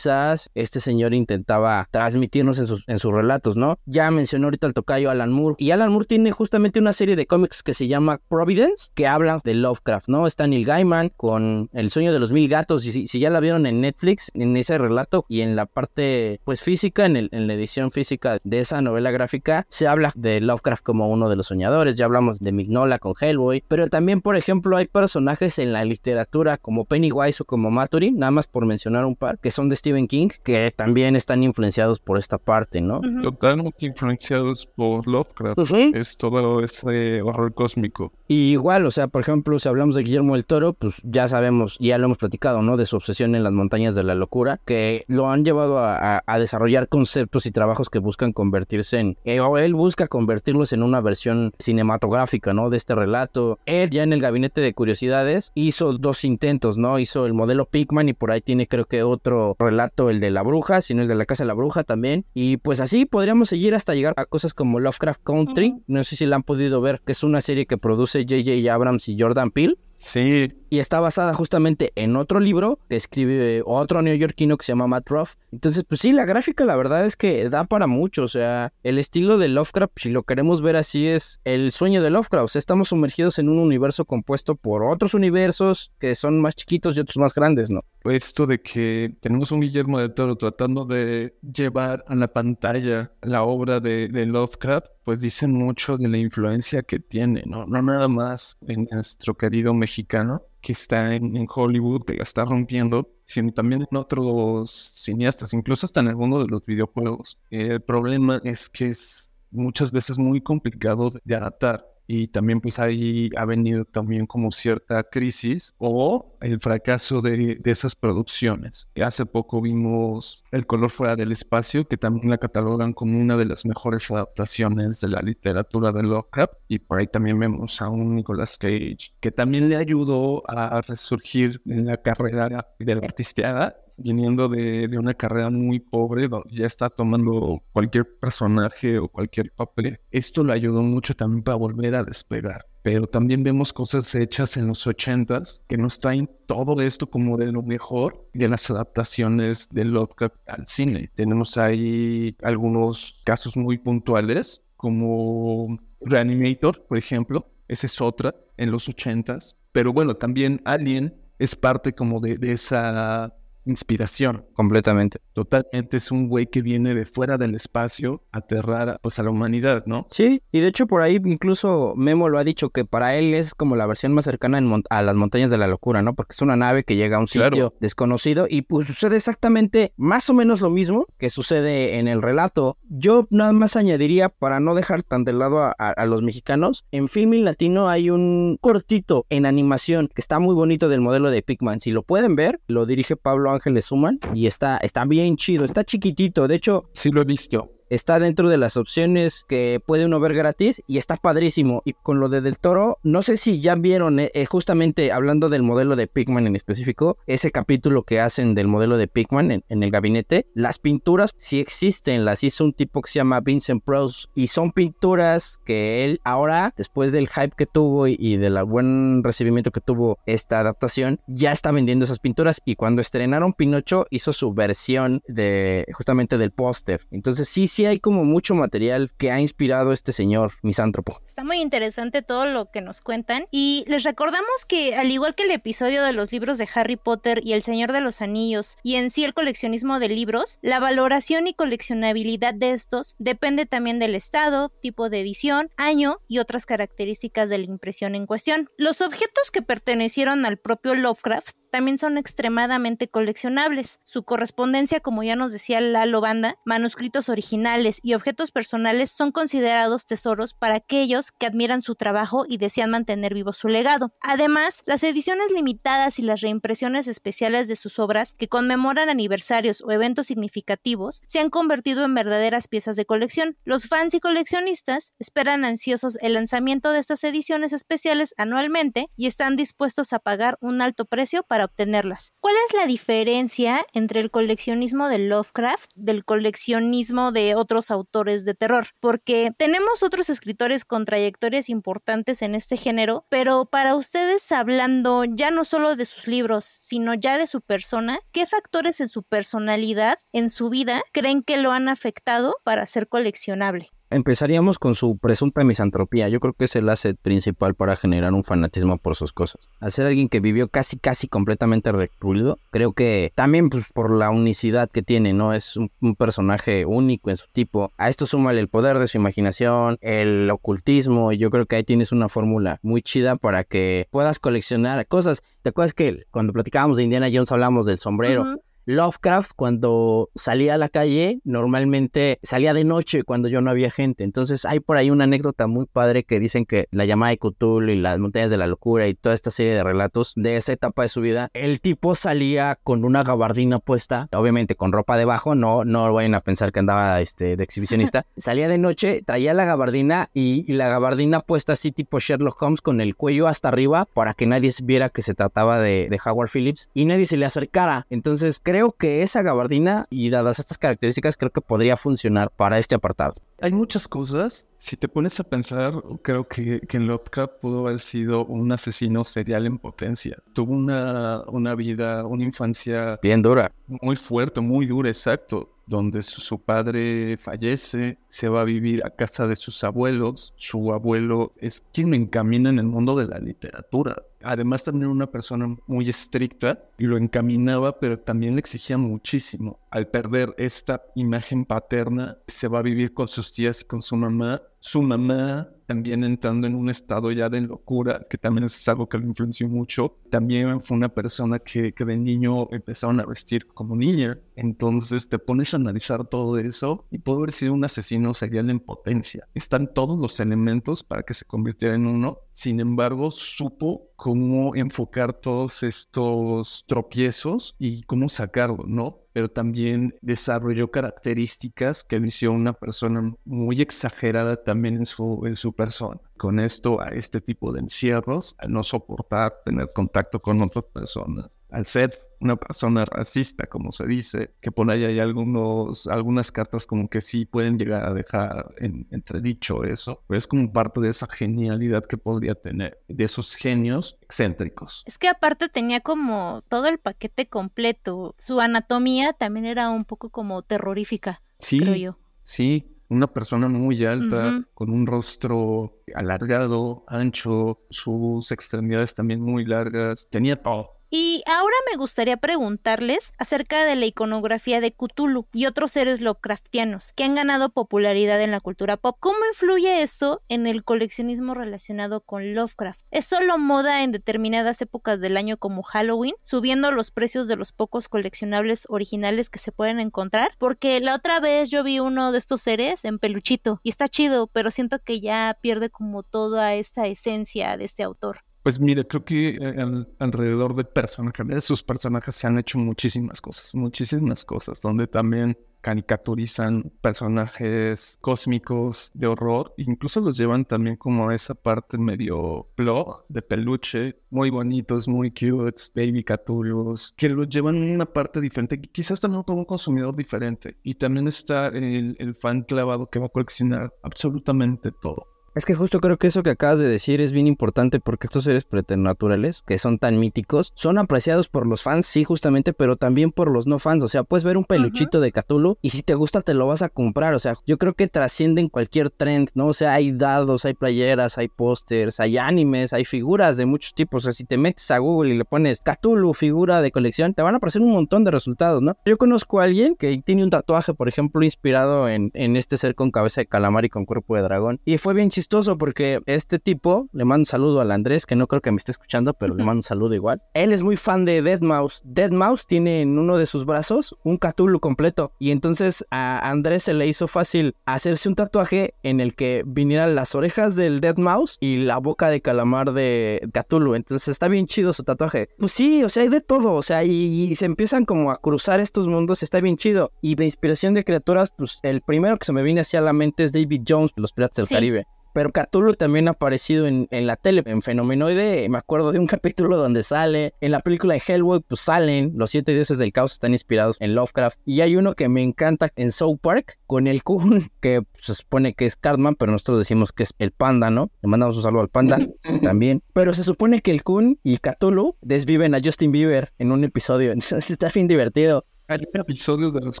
[0.54, 3.78] este señor intentaba transmitirnos en sus, en sus relatos, ¿no?
[3.86, 7.26] Ya mencionó ahorita el tocayo Alan Moore y Alan Moore tiene justamente una serie de
[7.26, 10.26] cómics que se llama Providence, que habla de Lovecraft, ¿no?
[10.26, 13.66] Está Neil Gaiman con El sueño de los mil gatos, y si, ya la vieron
[13.66, 18.38] en Netflix, en ese relato y en la parte, pues física, en, la edición física
[18.42, 22.38] de esa novela gráfica, se habla de Lovecraft como uno de los soñadores, ya hablamos
[22.38, 27.42] de Mignola con Hellboy, pero también, por ejemplo, hay personajes en la literatura como Pennywise
[27.42, 30.72] o como Maturin, nada más por mencionar un par, que son de Stephen King, que
[30.74, 33.00] también están influenciados por esta parte, ¿no?
[33.22, 35.58] Totalmente influenciados por Lovecraft.
[35.94, 38.12] Es todo ese horror cósmico.
[38.28, 41.76] Y igual, o sea, por ejemplo, si hablamos de Guillermo del Toro, pues ya sabemos,
[41.80, 42.76] ya lo hemos platicado, ¿no?
[42.76, 46.88] De su obsesión en las montañas de la locura, que lo han llevado a, desarrollar
[46.88, 51.52] conceptos y trabajos que buscan convertirse en, eh, o él busca convertirlos en una versión
[51.58, 52.70] cinematográfica, ¿no?
[52.70, 53.58] De este relato.
[53.66, 56.98] Él ya en el gabinete de curiosidades hizo dos intentos, ¿no?
[56.98, 60.42] Hizo el modelo Pigman y por ahí tiene creo que otro relato, el de la
[60.42, 62.24] bruja, sino el de la casa de la bruja también.
[62.34, 66.26] Y pues así podríamos seguir hasta llegar a cosas como Lovecraft Country, no sé si
[66.26, 68.72] la han podido ver, que es una serie que produce J.J.
[68.72, 69.76] Abrams y Jordan Peele.
[70.00, 70.50] Sí.
[70.70, 75.10] Y está basada justamente en otro libro que escribe otro neoyorquino que se llama Matt
[75.10, 75.34] Ruff.
[75.52, 78.22] Entonces, pues sí, la gráfica la verdad es que da para mucho.
[78.22, 82.08] O sea, el estilo de Lovecraft, si lo queremos ver así, es el sueño de
[82.08, 82.44] Lovecraft.
[82.44, 86.96] O sea, estamos sumergidos en un universo compuesto por otros universos que son más chiquitos
[86.96, 87.84] y otros más grandes, ¿no?
[88.04, 93.42] Esto de que tenemos un Guillermo del Toro tratando de llevar a la pantalla la
[93.42, 97.66] obra de, de Lovecraft, pues dicen mucho de la influencia que tiene, ¿no?
[97.66, 103.08] No nada más en nuestro querido mexicano, que está en, Hollywood, que la está rompiendo,
[103.24, 107.38] sino también en otros cineastas, incluso hasta en alguno de los videojuegos.
[107.50, 113.30] El problema es que es muchas veces muy complicado de adaptar y también pues ahí
[113.36, 118.90] ha venido también como cierta crisis o el fracaso de, esas producciones.
[119.00, 123.44] Hace poco vimos El color fuera del espacio, que también la catalogan como una de
[123.44, 128.16] las mejores adaptaciones de la literatura de Lovecraft y por ahí también vemos a un
[128.16, 134.48] Nicolas Cage que también le ayudó a resurgir en la carrera de la artisteada viniendo
[134.48, 140.44] de, una carrera muy pobre, donde ya está tomando cualquier personaje o cualquier papel, esto
[140.44, 142.66] le ayudó mucho también para volver a despegar.
[142.82, 147.52] Pero también vemos cosas hechas en los ochentas que nos traen todo esto como de
[147.52, 151.10] lo mejor de las adaptaciones de Lovecraft al cine.
[151.14, 157.46] Tenemos ahí algunos casos muy puntuales, como Reanimator, por ejemplo.
[157.68, 159.58] Esa es otra en los ochentas.
[159.72, 163.34] Pero bueno, también Alien es parte como de esa
[163.64, 164.46] inspiración.
[164.54, 165.20] Completamente.
[165.32, 169.30] Totalmente es un güey que viene de fuera del espacio a aterrar pues, a la
[169.30, 170.06] humanidad, ¿no?
[170.10, 173.54] Sí, y de hecho por ahí incluso Memo lo ha dicho que para él es
[173.54, 176.14] como la versión más cercana a las montañas de la locura, ¿no?
[176.14, 180.28] Porque es una nave que llega a un sitio desconocido y pues sucede exactamente más
[180.30, 182.78] o menos lo mismo que sucede en el relato.
[182.88, 187.44] Yo nada más añadiría para no dejar tan de lado a, los mexicanos, en Filming
[187.44, 191.80] Latino hay un cortito en animación que está muy bonito del modelo de Pigman.
[191.80, 195.84] Si lo pueden ver, lo dirige Pablo Ángeles Suman y está, está bien chido, está
[195.84, 196.48] chiquitito.
[196.48, 200.34] De hecho, sí lo he visto está dentro de las opciones que puede uno ver
[200.34, 201.82] gratis y está padrísimo.
[201.84, 205.48] Y con lo de Del Toro, no sé si ya vieron, eh, eh, justamente hablando
[205.48, 209.82] del modelo de Pigman en específico, ese capítulo que hacen del modelo de Pigman en,
[209.82, 214.28] el gabinete, las pinturas sí existen, las hizo un tipo que se llama Vincent Prose
[214.34, 219.22] y son pinturas que él ahora, después del hype que tuvo y, y del buen
[219.24, 224.32] recibimiento que tuvo esta adaptación, ya está vendiendo esas pinturas y cuando estrenaron Pinocho hizo
[224.32, 227.06] su versión de justamente del póster.
[227.10, 231.20] Entonces sí, sí hay como mucho material que ha inspirado este señor misántropo.
[231.24, 235.44] Está muy interesante todo lo que nos cuentan y les recordamos que al igual que
[235.44, 238.96] el episodio de los libros de Harry Potter y El Señor de los Anillos y
[238.96, 244.14] en sí el coleccionismo de libros, la valoración y coleccionabilidad de estos depende también del
[244.14, 248.68] estado, tipo de edición, año y otras características de la impresión en cuestión.
[248.76, 254.00] Los objetos que pertenecieron al propio Lovecraft también son extremadamente coleccionables.
[254.04, 260.06] Su correspondencia, como ya nos decía Lalo Banda, manuscritos originales y objetos personales son considerados
[260.06, 264.12] tesoros para aquellos que admiran su trabajo y desean mantener vivo su legado.
[264.20, 269.90] Además, las ediciones limitadas y las reimpresiones especiales de sus obras que conmemoran aniversarios o
[269.90, 273.56] eventos significativos se han convertido en verdaderas piezas de colección.
[273.64, 279.56] Los fans y coleccionistas esperan ansiosos el lanzamiento de estas ediciones especiales anualmente y están
[279.56, 282.32] dispuestos a pagar un alto precio para obtenerlas.
[282.40, 288.54] ¿Cuál es la diferencia entre el coleccionismo de Lovecraft del coleccionismo de otros autores de
[288.54, 288.88] terror?
[289.00, 295.50] Porque tenemos otros escritores con trayectorias importantes en este género, pero para ustedes hablando ya
[295.50, 300.18] no solo de sus libros, sino ya de su persona, ¿qué factores en su personalidad,
[300.32, 303.90] en su vida, creen que lo han afectado para ser coleccionable?
[304.12, 306.28] Empezaríamos con su presunta misantropía.
[306.28, 309.68] Yo creo que es el asset principal para generar un fanatismo por sus cosas.
[309.78, 314.30] Al ser alguien que vivió casi, casi completamente recluido, creo que también pues, por la
[314.30, 315.54] unicidad que tiene, ¿no?
[315.54, 317.92] Es un, personaje único en su tipo.
[317.96, 321.84] A esto súmale el poder de su imaginación, el ocultismo, y yo creo que ahí
[321.84, 325.42] tienes una fórmula muy chida para que puedas coleccionar cosas.
[325.62, 328.60] ¿Te acuerdas que cuando platicábamos de Indiana Jones hablamos del sombrero?
[328.86, 334.24] Lovecraft cuando salía a la calle normalmente salía de noche cuando yo no había gente.
[334.24, 337.90] Entonces hay por ahí una anécdota muy padre que dicen que la llamada de Cthulhu
[337.90, 341.02] y las montañas de la locura y toda esta serie de relatos de esa etapa
[341.02, 345.84] de su vida, el tipo salía con una gabardina puesta, obviamente con ropa debajo, no
[345.84, 348.26] no vayan a pensar que andaba este de exhibicionista.
[348.36, 352.80] salía de noche, traía la gabardina y, y la gabardina puesta así tipo Sherlock Holmes
[352.80, 356.50] con el cuello hasta arriba para que nadie viera que se trataba de, de Howard
[356.50, 358.06] Phillips y nadie se le acercara.
[358.10, 362.94] Entonces creo que esa gabardina y dadas estas características creo que podría funcionar para este
[362.94, 363.32] apartado.
[363.60, 364.68] Hay muchas cosas.
[364.76, 369.66] Si te pones a pensar, creo que, que Lovecraft pudo haber sido un asesino serial
[369.66, 370.38] en potencia.
[370.52, 373.72] Tuvo una, una vida, una infancia Bien dura.
[373.88, 375.74] muy fuerte, muy dura, exacto.
[375.86, 380.54] Donde su, su padre fallece, se va a vivir a casa de sus abuelos.
[380.54, 384.22] Su abuelo es quien me encamina en el mundo de la literatura.
[384.42, 389.80] Además, también una persona muy estricta y lo encaminaba, pero también le exigía muchísimo.
[389.90, 394.16] Al perder esta imagen paterna, se va a vivir con sus tías y con su
[394.16, 394.62] mamá.
[394.78, 399.18] Su mamá también entrando en un estado ya de locura, que también es algo que
[399.18, 400.16] lo influenció mucho.
[400.30, 404.38] También fue una persona que, que de niño empezaron a vestir como niña.
[404.54, 408.78] Entonces te pones a analizar todo eso y puede haber sido un asesino serial en
[408.78, 409.48] potencia.
[409.52, 412.38] Están todos los elementos para que se convirtiera en uno.
[412.60, 419.20] Sin embargo, supo cómo enfocar todos estos tropiezos y cómo sacarlo, ¿no?
[419.32, 425.72] Pero también desarrolló características que hicieron una persona muy exagerada también en su, en su
[425.72, 426.20] persona.
[426.36, 431.62] Con esto, a este tipo de encierros, al no soportar tener contacto con otras personas,
[431.70, 436.86] al ser una persona racista, como se dice, que por ahí hay algunos, algunas cartas
[436.86, 441.10] como que sí pueden llegar a dejar en entredicho eso, pero es como parte de
[441.10, 445.04] esa genialidad que podría tener, de esos genios excéntricos.
[445.06, 448.34] Es que aparte tenía como todo el paquete completo.
[448.38, 452.18] Su anatomía también era un poco como terrorífica, Sí, creo yo.
[452.42, 460.28] sí, una persona muy alta, con un rostro alargado, ancho, sus extremidades también muy largas,
[460.30, 460.92] tenía todo.
[461.12, 467.12] Y ahora me gustaría preguntarles acerca de la iconografía de Cthulhu y otros seres Lovecraftianos
[467.14, 469.16] que han ganado popularidad en la cultura pop.
[469.18, 473.00] ¿Cómo influye esto en el coleccionismo relacionado con Lovecraft?
[473.10, 477.72] ¿Es solo moda en determinadas épocas del año como Halloween, subiendo los precios de los
[477.72, 480.52] pocos coleccionables originales que se pueden encontrar?
[480.58, 484.46] Porque la otra vez yo vi uno de estos seres en peluchito y está chido,
[484.46, 488.44] pero siento que ya pierde como toda esta esencia de este autor.
[488.70, 492.78] Pues mira, creo que eh, al- alrededor de personajes, de sus personajes se han hecho
[492.78, 500.94] muchísimas cosas, muchísimas cosas, donde también caricaturizan personajes cósmicos de horror, incluso los llevan también
[500.94, 507.48] como esa parte medio blog de peluche, muy bonitos, muy cute, baby catulos, que los
[507.48, 510.76] llevan a una parte diferente, quizás también para un consumidor diferente.
[510.84, 515.26] Y también está el, el fan clavado que va a coleccionar absolutamente todo.
[515.56, 518.44] Es que justo creo que eso que acabas de decir es bien importante porque estos
[518.44, 523.32] seres preternaturales, que son tan míticos, son apreciados por los fans, sí, justamente, pero también
[523.32, 524.04] por los no fans.
[524.04, 526.82] O sea, puedes ver un peluchito de Cthulhu y si te gusta te lo vas
[526.82, 527.34] a comprar.
[527.34, 529.66] O sea, yo creo que trascienden cualquier trend, ¿no?
[529.66, 534.22] O sea, hay dados, hay playeras, hay pósters, hay animes, hay figuras de muchos tipos.
[534.22, 537.42] O sea, si te metes a Google y le pones Cthulhu, figura de colección, te
[537.42, 538.96] van a aparecer un montón de resultados, ¿no?
[539.04, 542.94] Yo conozco a alguien que tiene un tatuaje, por ejemplo, inspirado en, en este ser
[542.94, 544.80] con cabeza de calamar y con cuerpo de dragón.
[544.84, 548.36] Y fue bien chistoso chistoso porque este tipo, le mando un saludo al Andrés, que
[548.36, 550.42] no creo que me esté escuchando, pero le mando un saludo igual.
[550.52, 552.02] Él es muy fan de Dead Mouse.
[552.04, 555.32] Dead Mouse tiene en uno de sus brazos un Cthulhu completo.
[555.38, 560.14] Y entonces a Andrés se le hizo fácil hacerse un tatuaje en el que vinieran
[560.14, 563.94] las orejas del Dead Mouse y la boca de calamar de Cthulhu.
[563.94, 565.48] Entonces está bien chido su tatuaje.
[565.58, 566.74] Pues sí, o sea, hay de todo.
[566.74, 569.42] O sea, y, se empiezan como a cruzar estos mundos.
[569.42, 570.12] Está bien chido.
[570.20, 573.44] Y de inspiración de criaturas, pues el primero que se me viene hacia la mente
[573.44, 575.06] es David Jones, Los Piratas del Caribe.
[575.32, 578.68] Pero Cthulhu también ha aparecido en, en, la tele, en Fenomenoide.
[578.68, 580.54] Me acuerdo de un capítulo donde sale.
[580.60, 582.32] En la película de Hellboy, pues salen.
[582.36, 584.58] Los siete dioses del caos están inspirados en Lovecraft.
[584.64, 588.74] Y hay uno que me encanta en South Park con el Kun, que se supone
[588.74, 591.10] que es Cartman, pero nosotros decimos que es el panda, ¿no?
[591.22, 592.18] Le mandamos un saludo al panda
[592.62, 593.02] también.
[593.12, 597.32] Pero se supone que el Kun y Cthulhu desviven a Justin Bieber en un episodio.
[597.32, 598.64] Entonces está bien divertido.
[598.90, 600.00] Hay un episodio de los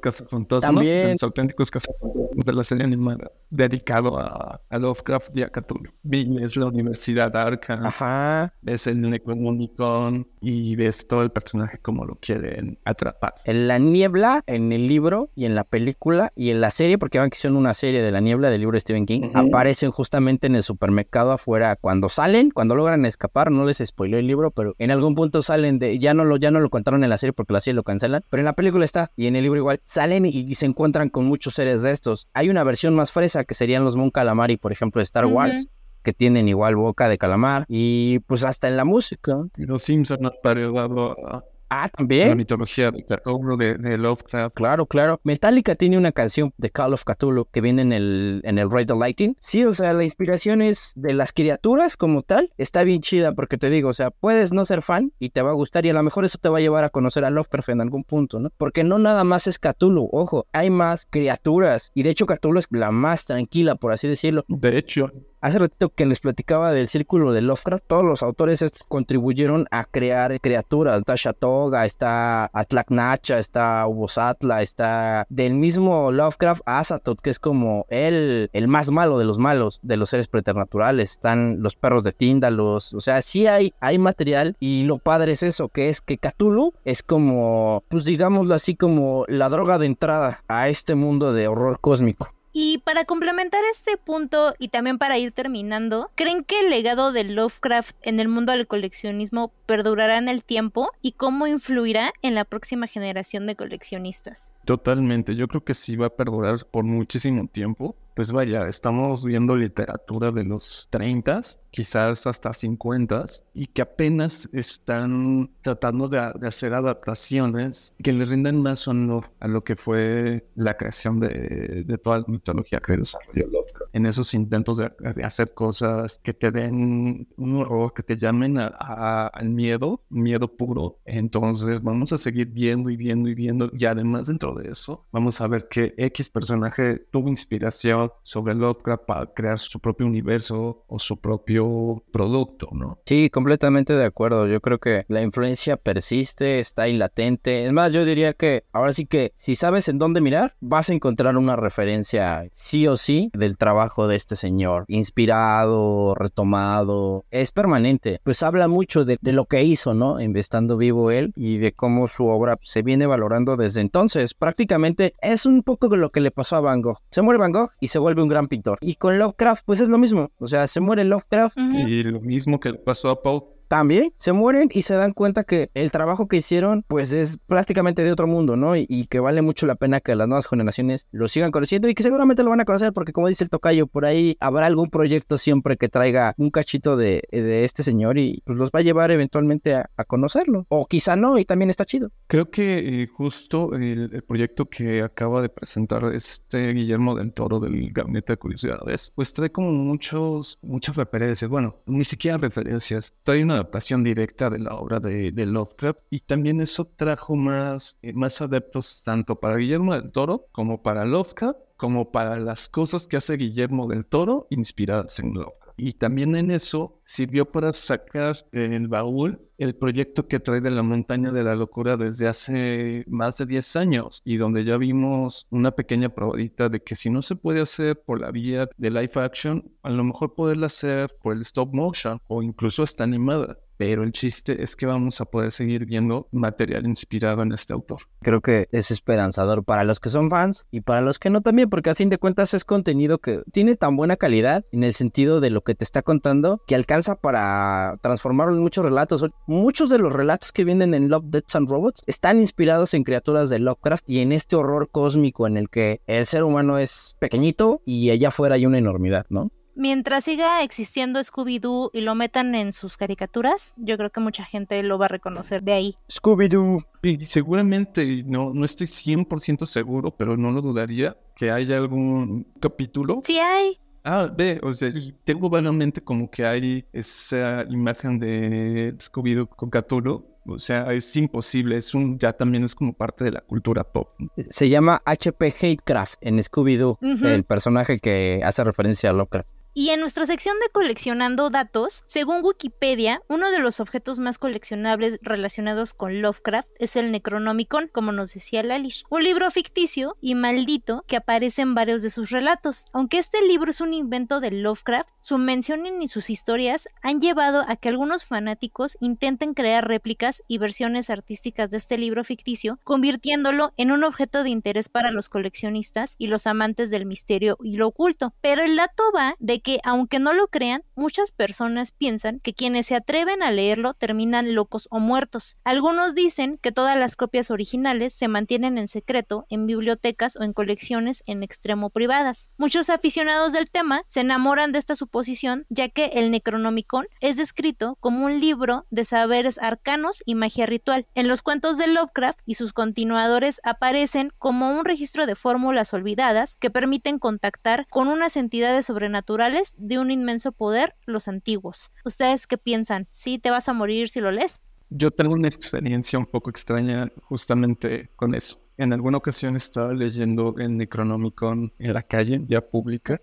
[0.00, 5.92] cazafantasmas, de los auténticos cazafantasmas de la serie animada, dedicado a, Lovecraft y a Cthulhu.
[6.40, 8.52] Es la Universidad Arkham, Ajá.
[8.66, 13.34] es el Necronomicon y ves todo el personaje como lo quieren atrapar.
[13.44, 17.20] En la niebla, en el libro y en la película y en la serie, porque
[17.20, 20.48] van que son una serie de la niebla del libro de Stephen King, aparecen justamente
[20.48, 24.74] en el supermercado afuera cuando salen, cuando logran escapar, no les spoiló el libro, pero
[24.78, 27.32] en algún punto salen de, ya no lo, ya no lo contaron en la serie
[27.32, 29.80] porque la serie lo cancelan, pero en la película está y en el libro igual
[29.84, 32.28] salen y, se encuentran con muchos seres de estos.
[32.34, 35.68] Hay una versión más fresa que serían los Mon Calamari, por ejemplo, de Star Wars
[36.02, 39.36] que tienen igual boca de calamar y pues hasta en la música.
[39.56, 42.30] Los Simpsons han parodiado a, Ah, también.
[42.30, 44.54] La mitología de Cthulhu, de, Lovecraft.
[44.54, 45.20] Claro, claro.
[45.22, 49.36] Metallica tiene una canción de Call of Cthulhu que viene en el, en el Lighting.
[49.38, 52.50] Sí, o sea, la inspiración es de las criaturas como tal.
[52.58, 55.50] Está bien chida porque te digo, o sea, puedes no ser fan y te va
[55.50, 57.68] a gustar y a lo mejor eso te va a llevar a conocer a Lovecraft
[57.68, 58.50] en algún punto, ¿no?
[58.56, 62.66] Porque no nada más es Cthulhu, ojo, hay más criaturas y de hecho Cthulhu es
[62.70, 64.44] la más tranquila, por así decirlo.
[64.48, 65.12] De hecho,
[65.42, 70.38] Hace ratito que les platicaba del círculo de Lovecraft, todos los autores contribuyeron a crear
[70.38, 70.98] criaturas.
[70.98, 78.50] Está Shatoga, está Atlaknacha, está Ubosatla, está del mismo Lovecraft Azatoth, que es como el,
[78.52, 81.12] el más malo de los malos, de los seres preternaturales.
[81.12, 85.42] Están los perros de Tíndalos, o sea, sí hay, hay material y lo padre es
[85.42, 90.44] eso, que es que Cthulhu es como, pues digámoslo así, como la droga de entrada
[90.48, 92.28] a este mundo de horror cósmico.
[92.52, 97.24] Y para complementar este punto y también para ir terminando, ¿creen que el legado de
[97.24, 102.44] Lovecraft en el mundo del coleccionismo perdurará en el tiempo y cómo influirá en la
[102.44, 104.52] próxima generación de coleccionistas?
[104.64, 109.56] Totalmente, yo creo que sí va a perdurar por muchísimo tiempo pues vaya, estamos viendo
[109.56, 111.40] literatura de los 30,
[111.70, 118.86] quizás hasta 50, y que apenas están tratando de, hacer adaptaciones que le rindan más
[118.88, 123.94] honor a lo que fue la creación de, toda la mitología que desarrolló Lovecraft.
[123.94, 124.90] En esos intentos de,
[125.22, 130.98] hacer cosas que te den un horror, que te llamen al miedo, miedo puro.
[131.04, 135.40] Entonces vamos a seguir viendo y viendo y viendo, y además dentro de eso, vamos
[135.40, 140.98] a ver que X personaje tuvo inspiración sobre Lovecraft para crear su propio universo o
[140.98, 142.98] su propio producto, ¿no?
[143.06, 144.46] Sí, completamente de acuerdo.
[144.46, 147.66] Yo creo que la influencia persiste, está ahí latente.
[147.66, 150.94] Es más, yo diría que ahora sí que si sabes en dónde mirar, vas a
[150.94, 154.84] encontrar una referencia sí o sí del trabajo de este señor.
[154.88, 158.20] Inspirado, retomado, es permanente.
[158.24, 160.18] Pues habla mucho de, lo que hizo, ¿no?
[160.18, 164.34] Estando vivo él y de cómo su obra se viene valorando desde entonces.
[164.34, 166.98] Prácticamente es un poco de lo que le pasó a Van Gogh.
[167.10, 168.78] Se muere Van Gogh y se vuelve un gran pintor.
[168.80, 170.30] Y con Lovecraft, pues es lo mismo.
[170.38, 171.58] O sea, se muere Lovecraft.
[171.58, 175.70] Y lo mismo que pasó a Poe también se mueren y se dan cuenta que
[175.74, 178.74] el trabajo que hicieron pues es prácticamente de otro mundo, ¿no?
[178.74, 182.02] Y, que vale mucho la pena que las nuevas generaciones lo sigan conociendo y que
[182.02, 185.38] seguramente lo van a conocer porque como dice el tocayo, por ahí habrá algún proyecto
[185.38, 189.76] siempre que traiga un cachito de, este señor y pues los va a llevar eventualmente
[189.76, 190.66] a, conocerlo.
[190.68, 192.10] O quizá no y también está chido.
[192.26, 197.92] Creo que eh, justo el, proyecto que acaba de presentar este Guillermo del Toro del
[197.92, 203.59] Gabinete de Curiosidades pues trae como muchos, muchas referencias, bueno, ni siquiera referencias, trae una
[203.60, 209.02] adaptación directa de la obra de, Lovecraft y también eso trajo más, eh, más adeptos
[209.04, 213.88] tanto para Guillermo del Toro como para Lovecraft como para las cosas que hace Guillermo
[213.88, 215.72] del Toro inspiradas en Lovecraft.
[215.78, 220.82] Y también en eso sirvió para sacar el baúl el proyecto que trae de la
[220.82, 225.70] montaña de la locura desde hace más de 10 años y donde ya vimos una
[225.70, 229.72] pequeña probadita de que si no se puede hacer por la vía de live action,
[229.82, 233.56] a lo mejor poderla hacer por el stop motion o incluso hasta animada.
[233.80, 238.02] Pero el chiste es que vamos a poder seguir viendo material inspirado en este autor.
[238.20, 241.70] Creo que es esperanzador para los que son fans y para los que no también,
[241.70, 245.40] porque a fin de cuentas es contenido que tiene tan buena calidad en el sentido
[245.40, 249.24] de lo que te está contando que alcanza para transformarlo en muchos relatos.
[249.46, 253.48] Muchos de los relatos que vienen en Love, Deaths and Robots están inspirados en criaturas
[253.48, 257.80] de Lovecraft y en este horror cósmico en el que el ser humano es pequeñito
[257.86, 259.50] y allá afuera hay una enormidad, ¿no?
[259.80, 264.82] Mientras siga existiendo Scooby-Doo y lo metan en sus caricaturas, yo creo que mucha gente
[264.82, 265.94] lo va a reconocer de ahí.
[266.06, 266.84] Scooby-Doo.
[267.20, 273.20] Seguramente, no, no estoy 100% seguro, pero no lo dudaría que haya algún capítulo.
[273.24, 273.78] Sí hay.
[274.04, 274.92] Ah, ve, o sea,
[275.24, 280.26] tengo vagamente como que hay esa imagen de Scooby-Doo con Cthulhu.
[280.44, 284.10] O sea, es imposible, es un, ya también es como parte de la cultura pop.
[284.50, 289.48] Se llama HP Hatecraft en Scooby-Doo, el personaje que hace referencia a Lovecraft.
[289.74, 295.18] Y en nuestra sección de coleccionando datos, según Wikipedia, uno de los objetos más coleccionables
[295.22, 301.04] relacionados con Lovecraft es el Necronomicon, como nos decía Lalish, un libro ficticio y maldito
[301.06, 302.86] que aparece en varios de sus relatos.
[302.92, 307.64] Aunque este libro es un invento de Lovecraft, su mención y sus historias han llevado
[307.66, 313.72] a que algunos fanáticos intenten crear réplicas y versiones artísticas de este libro ficticio, convirtiéndolo
[313.76, 317.86] en un objeto de interés para los coleccionistas y los amantes del misterio y lo
[317.86, 318.34] oculto.
[318.40, 322.86] Pero el dato va de que, aunque no lo crean, muchas personas piensan que quienes
[322.86, 325.56] se atreven a leerlo terminan locos o muertos.
[325.64, 330.52] Algunos dicen que todas las copias originales se mantienen en secreto en bibliotecas o en
[330.52, 332.50] colecciones en extremo privadas.
[332.58, 337.96] Muchos aficionados del tema se enamoran de esta suposición, ya que el Necronomicon es descrito
[338.00, 341.06] como un libro de saberes arcanos y magia ritual.
[341.14, 346.56] En los cuentos de Lovecraft y sus continuadores aparecen como un registro de fórmulas olvidadas
[346.56, 351.90] que permiten contactar con unas entidades sobrenaturales de un inmenso poder, los antiguos.
[352.04, 353.06] ¿Ustedes qué piensan?
[353.10, 354.62] ¿Sí te vas a morir si lo lees?
[354.90, 358.60] Yo tengo una experiencia un poco extraña justamente con eso.
[358.76, 363.20] En alguna ocasión estaba leyendo el Necronomicon en la calle, ya pública.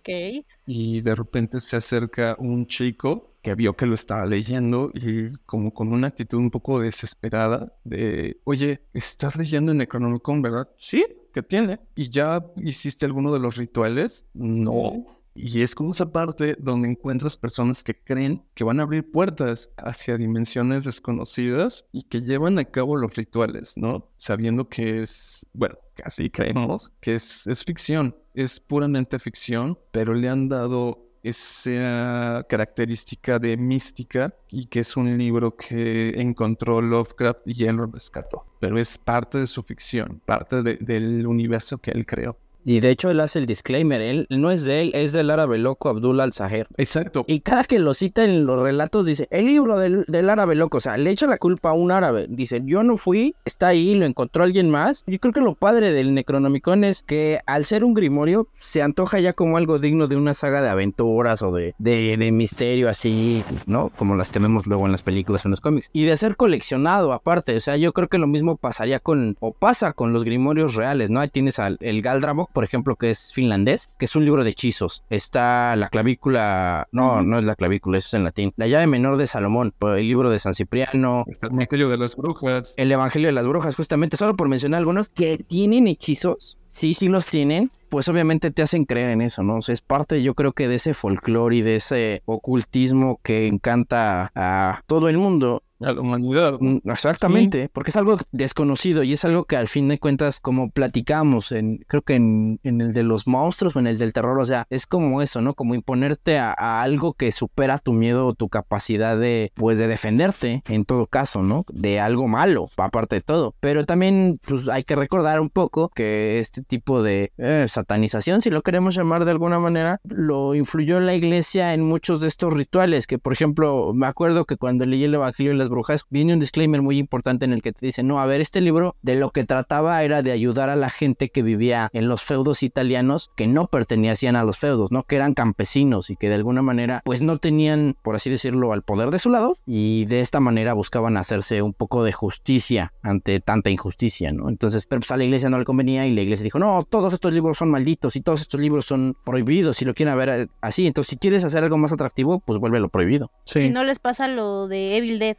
[0.66, 5.74] Y de repente se acerca un chico que vio que lo estaba leyendo y como
[5.74, 10.70] con una actitud un poco desesperada de, oye, ¿estás leyendo el Necronomicon, verdad?
[10.78, 11.80] Sí, ¿qué tiene?
[11.96, 14.26] ¿Y ya hiciste alguno de los rituales?
[14.34, 15.17] No.
[15.38, 19.72] Y es como esa parte donde encuentras personas que creen que van a abrir puertas
[19.78, 24.10] hacia dimensiones desconocidas y que llevan a cabo los rituales, ¿no?
[24.18, 30.28] Sabiendo que es, bueno, casi creemos que es, es ficción, es puramente ficción, pero le
[30.28, 37.66] han dado esa característica de mística y que es un libro que encontró Lovecraft y
[37.66, 38.46] él lo rescató.
[38.60, 42.38] Pero es parte de su ficción, parte del universo que él creó.
[42.68, 45.58] Y de hecho él hace el disclaimer, él no es de él, es del árabe
[45.58, 46.68] loco Abdul al-Saher.
[46.76, 47.24] Exacto.
[47.26, 50.82] Y cada que lo cita en los relatos dice, el libro del, árabe loco, o
[50.82, 52.26] sea, le echa la culpa a un árabe.
[52.28, 55.06] Dice, yo no fui, está ahí, lo encontró alguien más.
[55.08, 59.22] Yo creo que lo padre del Necronomicon es que al ser un grimorio se antoja
[59.22, 63.46] ya como algo digno de una saga de aventuras o de, de, de misterio así,
[63.66, 63.94] ¿no?
[63.98, 65.90] Como las que vemos luego en las películas o en los cómics.
[65.94, 69.54] Y de ser coleccionado aparte, o sea, yo creo que lo mismo pasaría con, o
[69.54, 71.22] pasa con los grimorios reales, ¿no?
[71.22, 74.50] Ahí tienes al el Galdramok, por ejemplo, que es finlandés, que es un libro de
[74.50, 75.04] hechizos.
[75.12, 78.52] Está la clavícula, no, no es la clavícula, eso es en latín.
[78.58, 81.24] La llave menor de Salomón, el libro de San Cipriano.
[81.28, 82.74] El Evangelio de las Brujas.
[82.78, 86.58] El Evangelio de las Brujas, justamente, solo por mencionar algunos que tienen hechizos.
[86.66, 89.58] Sí, sí los tienen, pues obviamente te hacen creer en eso, ¿no?
[89.58, 93.46] O sea, es parte, yo creo que de ese folclore y de ese ocultismo que
[93.46, 96.58] encanta a todo el mundo a la humanidad.
[96.60, 100.70] Mm, exactamente, porque es algo desconocido y es algo que al fin de cuentas, como
[100.72, 104.46] platicamos, en, creo que en, el de los monstruos o en el del terror, o
[104.46, 105.54] sea, es como eso, ¿no?
[105.54, 110.64] Como imponerte a, algo que supera tu miedo o tu capacidad de, pues, de defenderte,
[110.68, 111.66] en todo caso, ¿no?
[111.72, 113.56] De algo malo, aparte de todo.
[113.60, 118.50] Pero también, pues, hay que recordar un poco que este tipo de eh, satanización, si
[118.50, 123.08] lo queremos llamar de alguna manera, lo influyó la iglesia en muchos de estos rituales,
[123.08, 126.98] que por ejemplo, me acuerdo que cuando leí el Evangelio brujas, viene un disclaimer muy
[126.98, 130.04] importante en el que te dice, no, a ver, este libro de lo que trataba
[130.04, 134.36] era de ayudar a la gente que vivía en los feudos italianos que no pertenecían
[134.36, 135.04] a los feudos, ¿no?
[135.04, 138.84] Que eran campesinos y que de alguna manera pues no tenían, por así decirlo, al
[138.84, 143.40] poder de su lado y de esta manera buscaban hacerse un poco de justicia ante
[143.40, 144.50] tanta injusticia, ¿no?
[144.50, 147.14] Entonces, pero pues a la iglesia no le convenía y la iglesia dijo, no, todos
[147.14, 150.48] estos libros son malditos y todos estos libros son prohibidos si lo quieren ver eh,
[150.62, 150.88] así.
[150.88, 153.32] Entonces, si quieres hacer algo más atractivo, pues vuélvelo prohibido.
[153.46, 155.38] Si no les pasa lo de Evil Dead.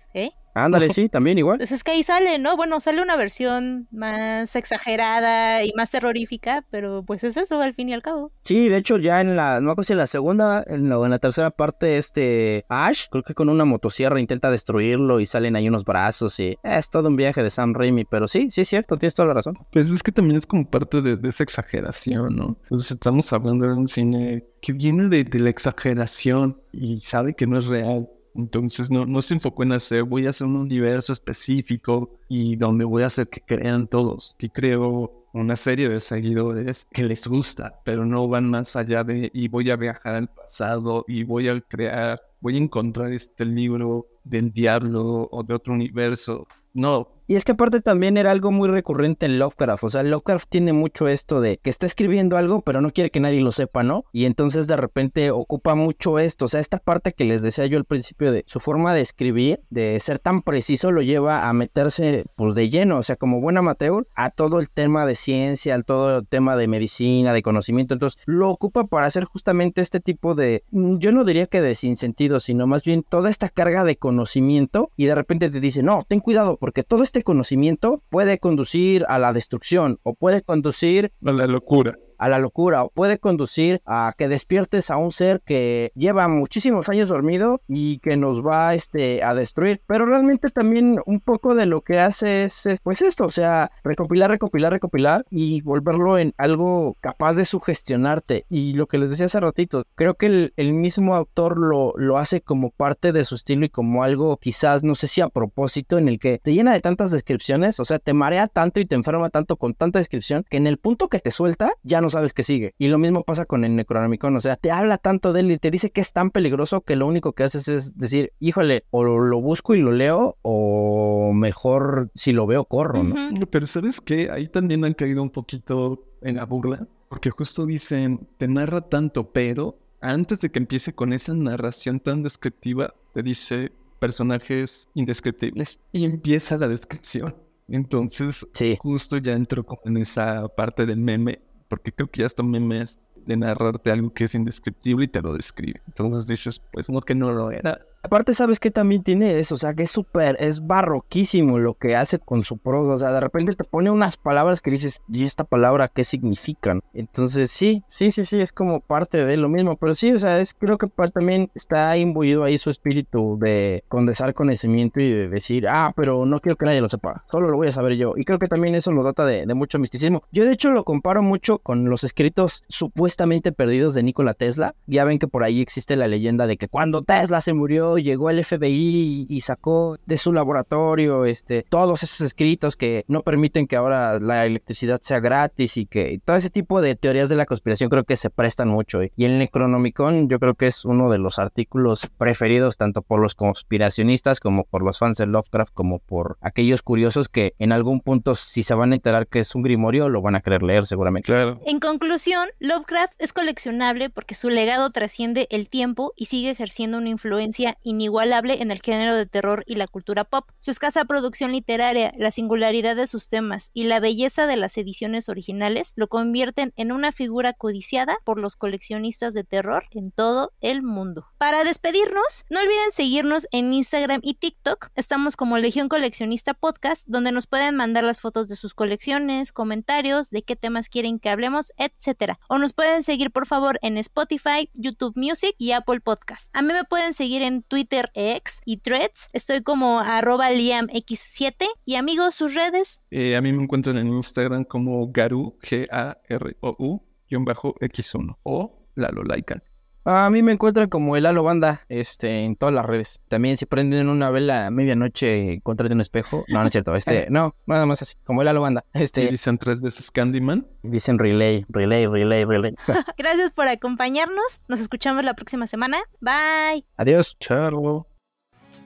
[0.55, 1.59] Ándale, sí, también igual.
[1.59, 2.57] Pues es que ahí sale, ¿no?
[2.57, 7.89] Bueno, sale una versión más exagerada y más terrorífica, pero pues es eso al fin
[7.89, 8.33] y al cabo.
[8.43, 11.19] Sí, de hecho ya en la, no sé en la segunda, en la, en la
[11.19, 15.85] tercera parte, este Ash, creo que con una motosierra intenta destruirlo y salen ahí unos
[15.85, 19.15] brazos y es todo un viaje de Sam Raimi, pero sí, sí es cierto, tienes
[19.15, 19.59] toda la razón.
[19.73, 22.57] Pues es que también es como parte de, de esa exageración, ¿no?
[22.65, 27.47] Entonces estamos hablando de un cine que viene de, de la exageración y sabe que
[27.47, 28.09] no es real.
[28.39, 32.85] Entonces no, no se enfocó en hacer, voy a hacer un universo específico y donde
[32.85, 34.37] voy a hacer que crean todos.
[34.39, 39.29] Sí creo una serie de seguidores que les gusta, pero no van más allá de
[39.35, 44.07] y voy a viajar al pasado y voy a crear, voy a encontrar este libro
[44.23, 46.47] del diablo o de otro universo.
[46.75, 49.85] No, y es que aparte también era algo muy recurrente en Lovecraft.
[49.85, 53.21] O sea, Lovecraft tiene mucho esto de que está escribiendo algo, pero no quiere que
[53.21, 54.07] nadie lo sepa, ¿no?
[54.13, 56.47] Y entonces de repente ocupa mucho esto.
[56.47, 59.61] O sea, esta parte que les decía yo al principio de su forma de escribir,
[59.69, 62.97] de ser tan preciso, lo lleva a meterse pues de lleno.
[62.97, 66.57] O sea, como buen amateur, a todo el tema de ciencia, al todo el tema
[66.57, 67.93] de medicina, de conocimiento.
[67.93, 72.41] Entonces lo ocupa para hacer justamente este tipo de, yo no diría que de sinsentido,
[72.41, 74.89] sino más bien toda esta carga de conocimiento.
[74.97, 79.19] Y de repente te dice, no, ten cuidado, porque todo este conocimiento puede conducir a
[79.19, 84.15] la destrucción o puede conducir a la locura a la locura o puede conducir a
[84.17, 89.23] que despiertes a un ser que lleva muchísimos años dormido y que nos va este,
[89.23, 89.83] a destruir.
[89.87, 94.31] Pero realmente también un poco de lo que hace es pues esto, o sea, recopilar,
[94.31, 98.45] recopilar, recopilar y volverlo en algo capaz de sugestionarte.
[98.49, 102.19] Y lo que les decía hace ratito, creo que el, el mismo autor lo, lo
[102.19, 105.99] hace como parte de su estilo y como algo quizás, no sé si a propósito,
[105.99, 108.95] en el que te llena de tantas descripciones, o sea, te marea tanto y te
[108.95, 112.33] enferma tanto con tanta descripción que en el punto que te suelta ya no sabes
[112.33, 112.75] qué sigue.
[112.79, 115.59] Y lo mismo pasa con el Necronomicon, o sea, te habla tanto de él y
[115.59, 119.05] te dice que es tan peligroso que lo único que haces es decir, híjole, o
[119.05, 123.15] lo busco y lo leo, o mejor si lo veo corro, ¿no?
[123.51, 124.31] Pero ¿sabes qué?
[124.31, 129.31] Ahí también han caído un poquito en la burla, porque justo dicen, te narra tanto,
[129.33, 136.05] pero antes de que empiece con esa narración tan descriptiva, te dice personajes indescriptibles y
[136.05, 137.35] empieza la descripción.
[137.69, 138.77] Entonces, Sí.
[138.81, 143.01] justo ya entro como en esa parte del meme, porque creo que ya hasta memes
[143.27, 145.81] de narrarte algo que es indescriptible y te lo describe.
[145.87, 147.81] Entonces dices, pues no que no lo era.
[148.03, 149.57] Aparte, ¿sabes qué también tiene eso?
[149.57, 152.93] O sea, que es súper, es barroquísimo lo que hace con su prosa.
[152.93, 156.81] O sea, de repente te pone unas palabras que dices, ¿y esta palabra qué significan?
[156.95, 159.77] Entonces, sí, sí, sí, sí, es como parte de lo mismo.
[159.77, 164.33] Pero sí, o sea, es, creo que también está imbuido ahí su espíritu de condensar
[164.33, 167.69] conocimiento y de decir, ah, pero no quiero que nadie lo sepa, solo lo voy
[167.69, 168.15] a saber yo.
[168.17, 170.23] Y creo que también eso lo data de, de mucho misticismo.
[170.31, 174.75] Yo, de hecho, lo comparo mucho con los escritos supuestamente perdidos de Nikola Tesla.
[174.87, 178.29] Ya ven que por ahí existe la leyenda de que cuando Tesla se murió, llegó
[178.29, 183.67] el FBI y, y sacó de su laboratorio este, todos esos escritos que no permiten
[183.67, 187.47] que ahora la electricidad sea gratis y que todo ese tipo de teorías de la
[187.47, 189.01] conspiración creo que se prestan mucho.
[189.03, 193.35] Y el Necronomicon yo creo que es uno de los artículos preferidos tanto por los
[193.35, 198.35] conspiracionistas como por los fans de Lovecraft como por aquellos curiosos que en algún punto
[198.35, 201.27] si se van a enterar que es un grimorio lo van a querer leer seguramente.
[201.27, 201.61] Claro.
[201.65, 207.09] En conclusión, Lovecraft es coleccionable porque su legado trasciende el tiempo y sigue ejerciendo una
[207.09, 210.45] influencia inigualable en el género de terror y la cultura pop.
[210.59, 215.29] Su escasa producción literaria, la singularidad de sus temas y la belleza de las ediciones
[215.29, 220.83] originales lo convierten en una figura codiciada por los coleccionistas de terror en todo el
[220.83, 221.27] mundo.
[221.39, 224.89] Para despedirnos, no olviden seguirnos en Instagram y TikTok.
[224.95, 230.31] Estamos como Legión Coleccionista Podcast, donde nos pueden mandar las fotos de sus colecciones, comentarios,
[230.31, 232.39] de qué temas quieren que hablemos, etcétera.
[232.49, 236.51] O nos pueden seguir por favor en Spotify, YouTube Music y Apple Podcast.
[236.55, 239.31] A mí me pueden seguir en Twitter X y Threads.
[239.33, 241.67] Estoy como arroba liamx7.
[241.85, 243.03] Y amigos, sus redes.
[243.11, 247.03] Eh, a mí me encuentran en Instagram como Garu, G-A-R-O-U,
[247.45, 249.63] bajo X1 o Lalo Laikan.
[250.05, 253.21] A mí me encuentran como el Halo Banda este, en todas las redes.
[253.29, 256.45] También si prenden una vela a medianoche contra de un espejo.
[256.49, 256.95] No, no es cierto.
[256.95, 258.85] Este, no, nada más así, como el Halo Banda.
[258.95, 260.67] Y Este, dicen tres veces Candyman.
[260.83, 262.75] dicen relay, relay, relay, relay.
[263.19, 264.61] Gracias por acompañarnos.
[264.69, 265.99] Nos escuchamos la próxima semana.
[266.21, 266.87] Bye.
[266.97, 267.37] Adiós.
[267.39, 268.07] Charlo.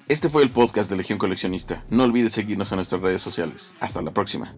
[0.09, 1.85] Este fue el podcast de Legión Coleccionista.
[1.89, 3.75] No olvides seguirnos en nuestras redes sociales.
[3.81, 4.57] Hasta la próxima.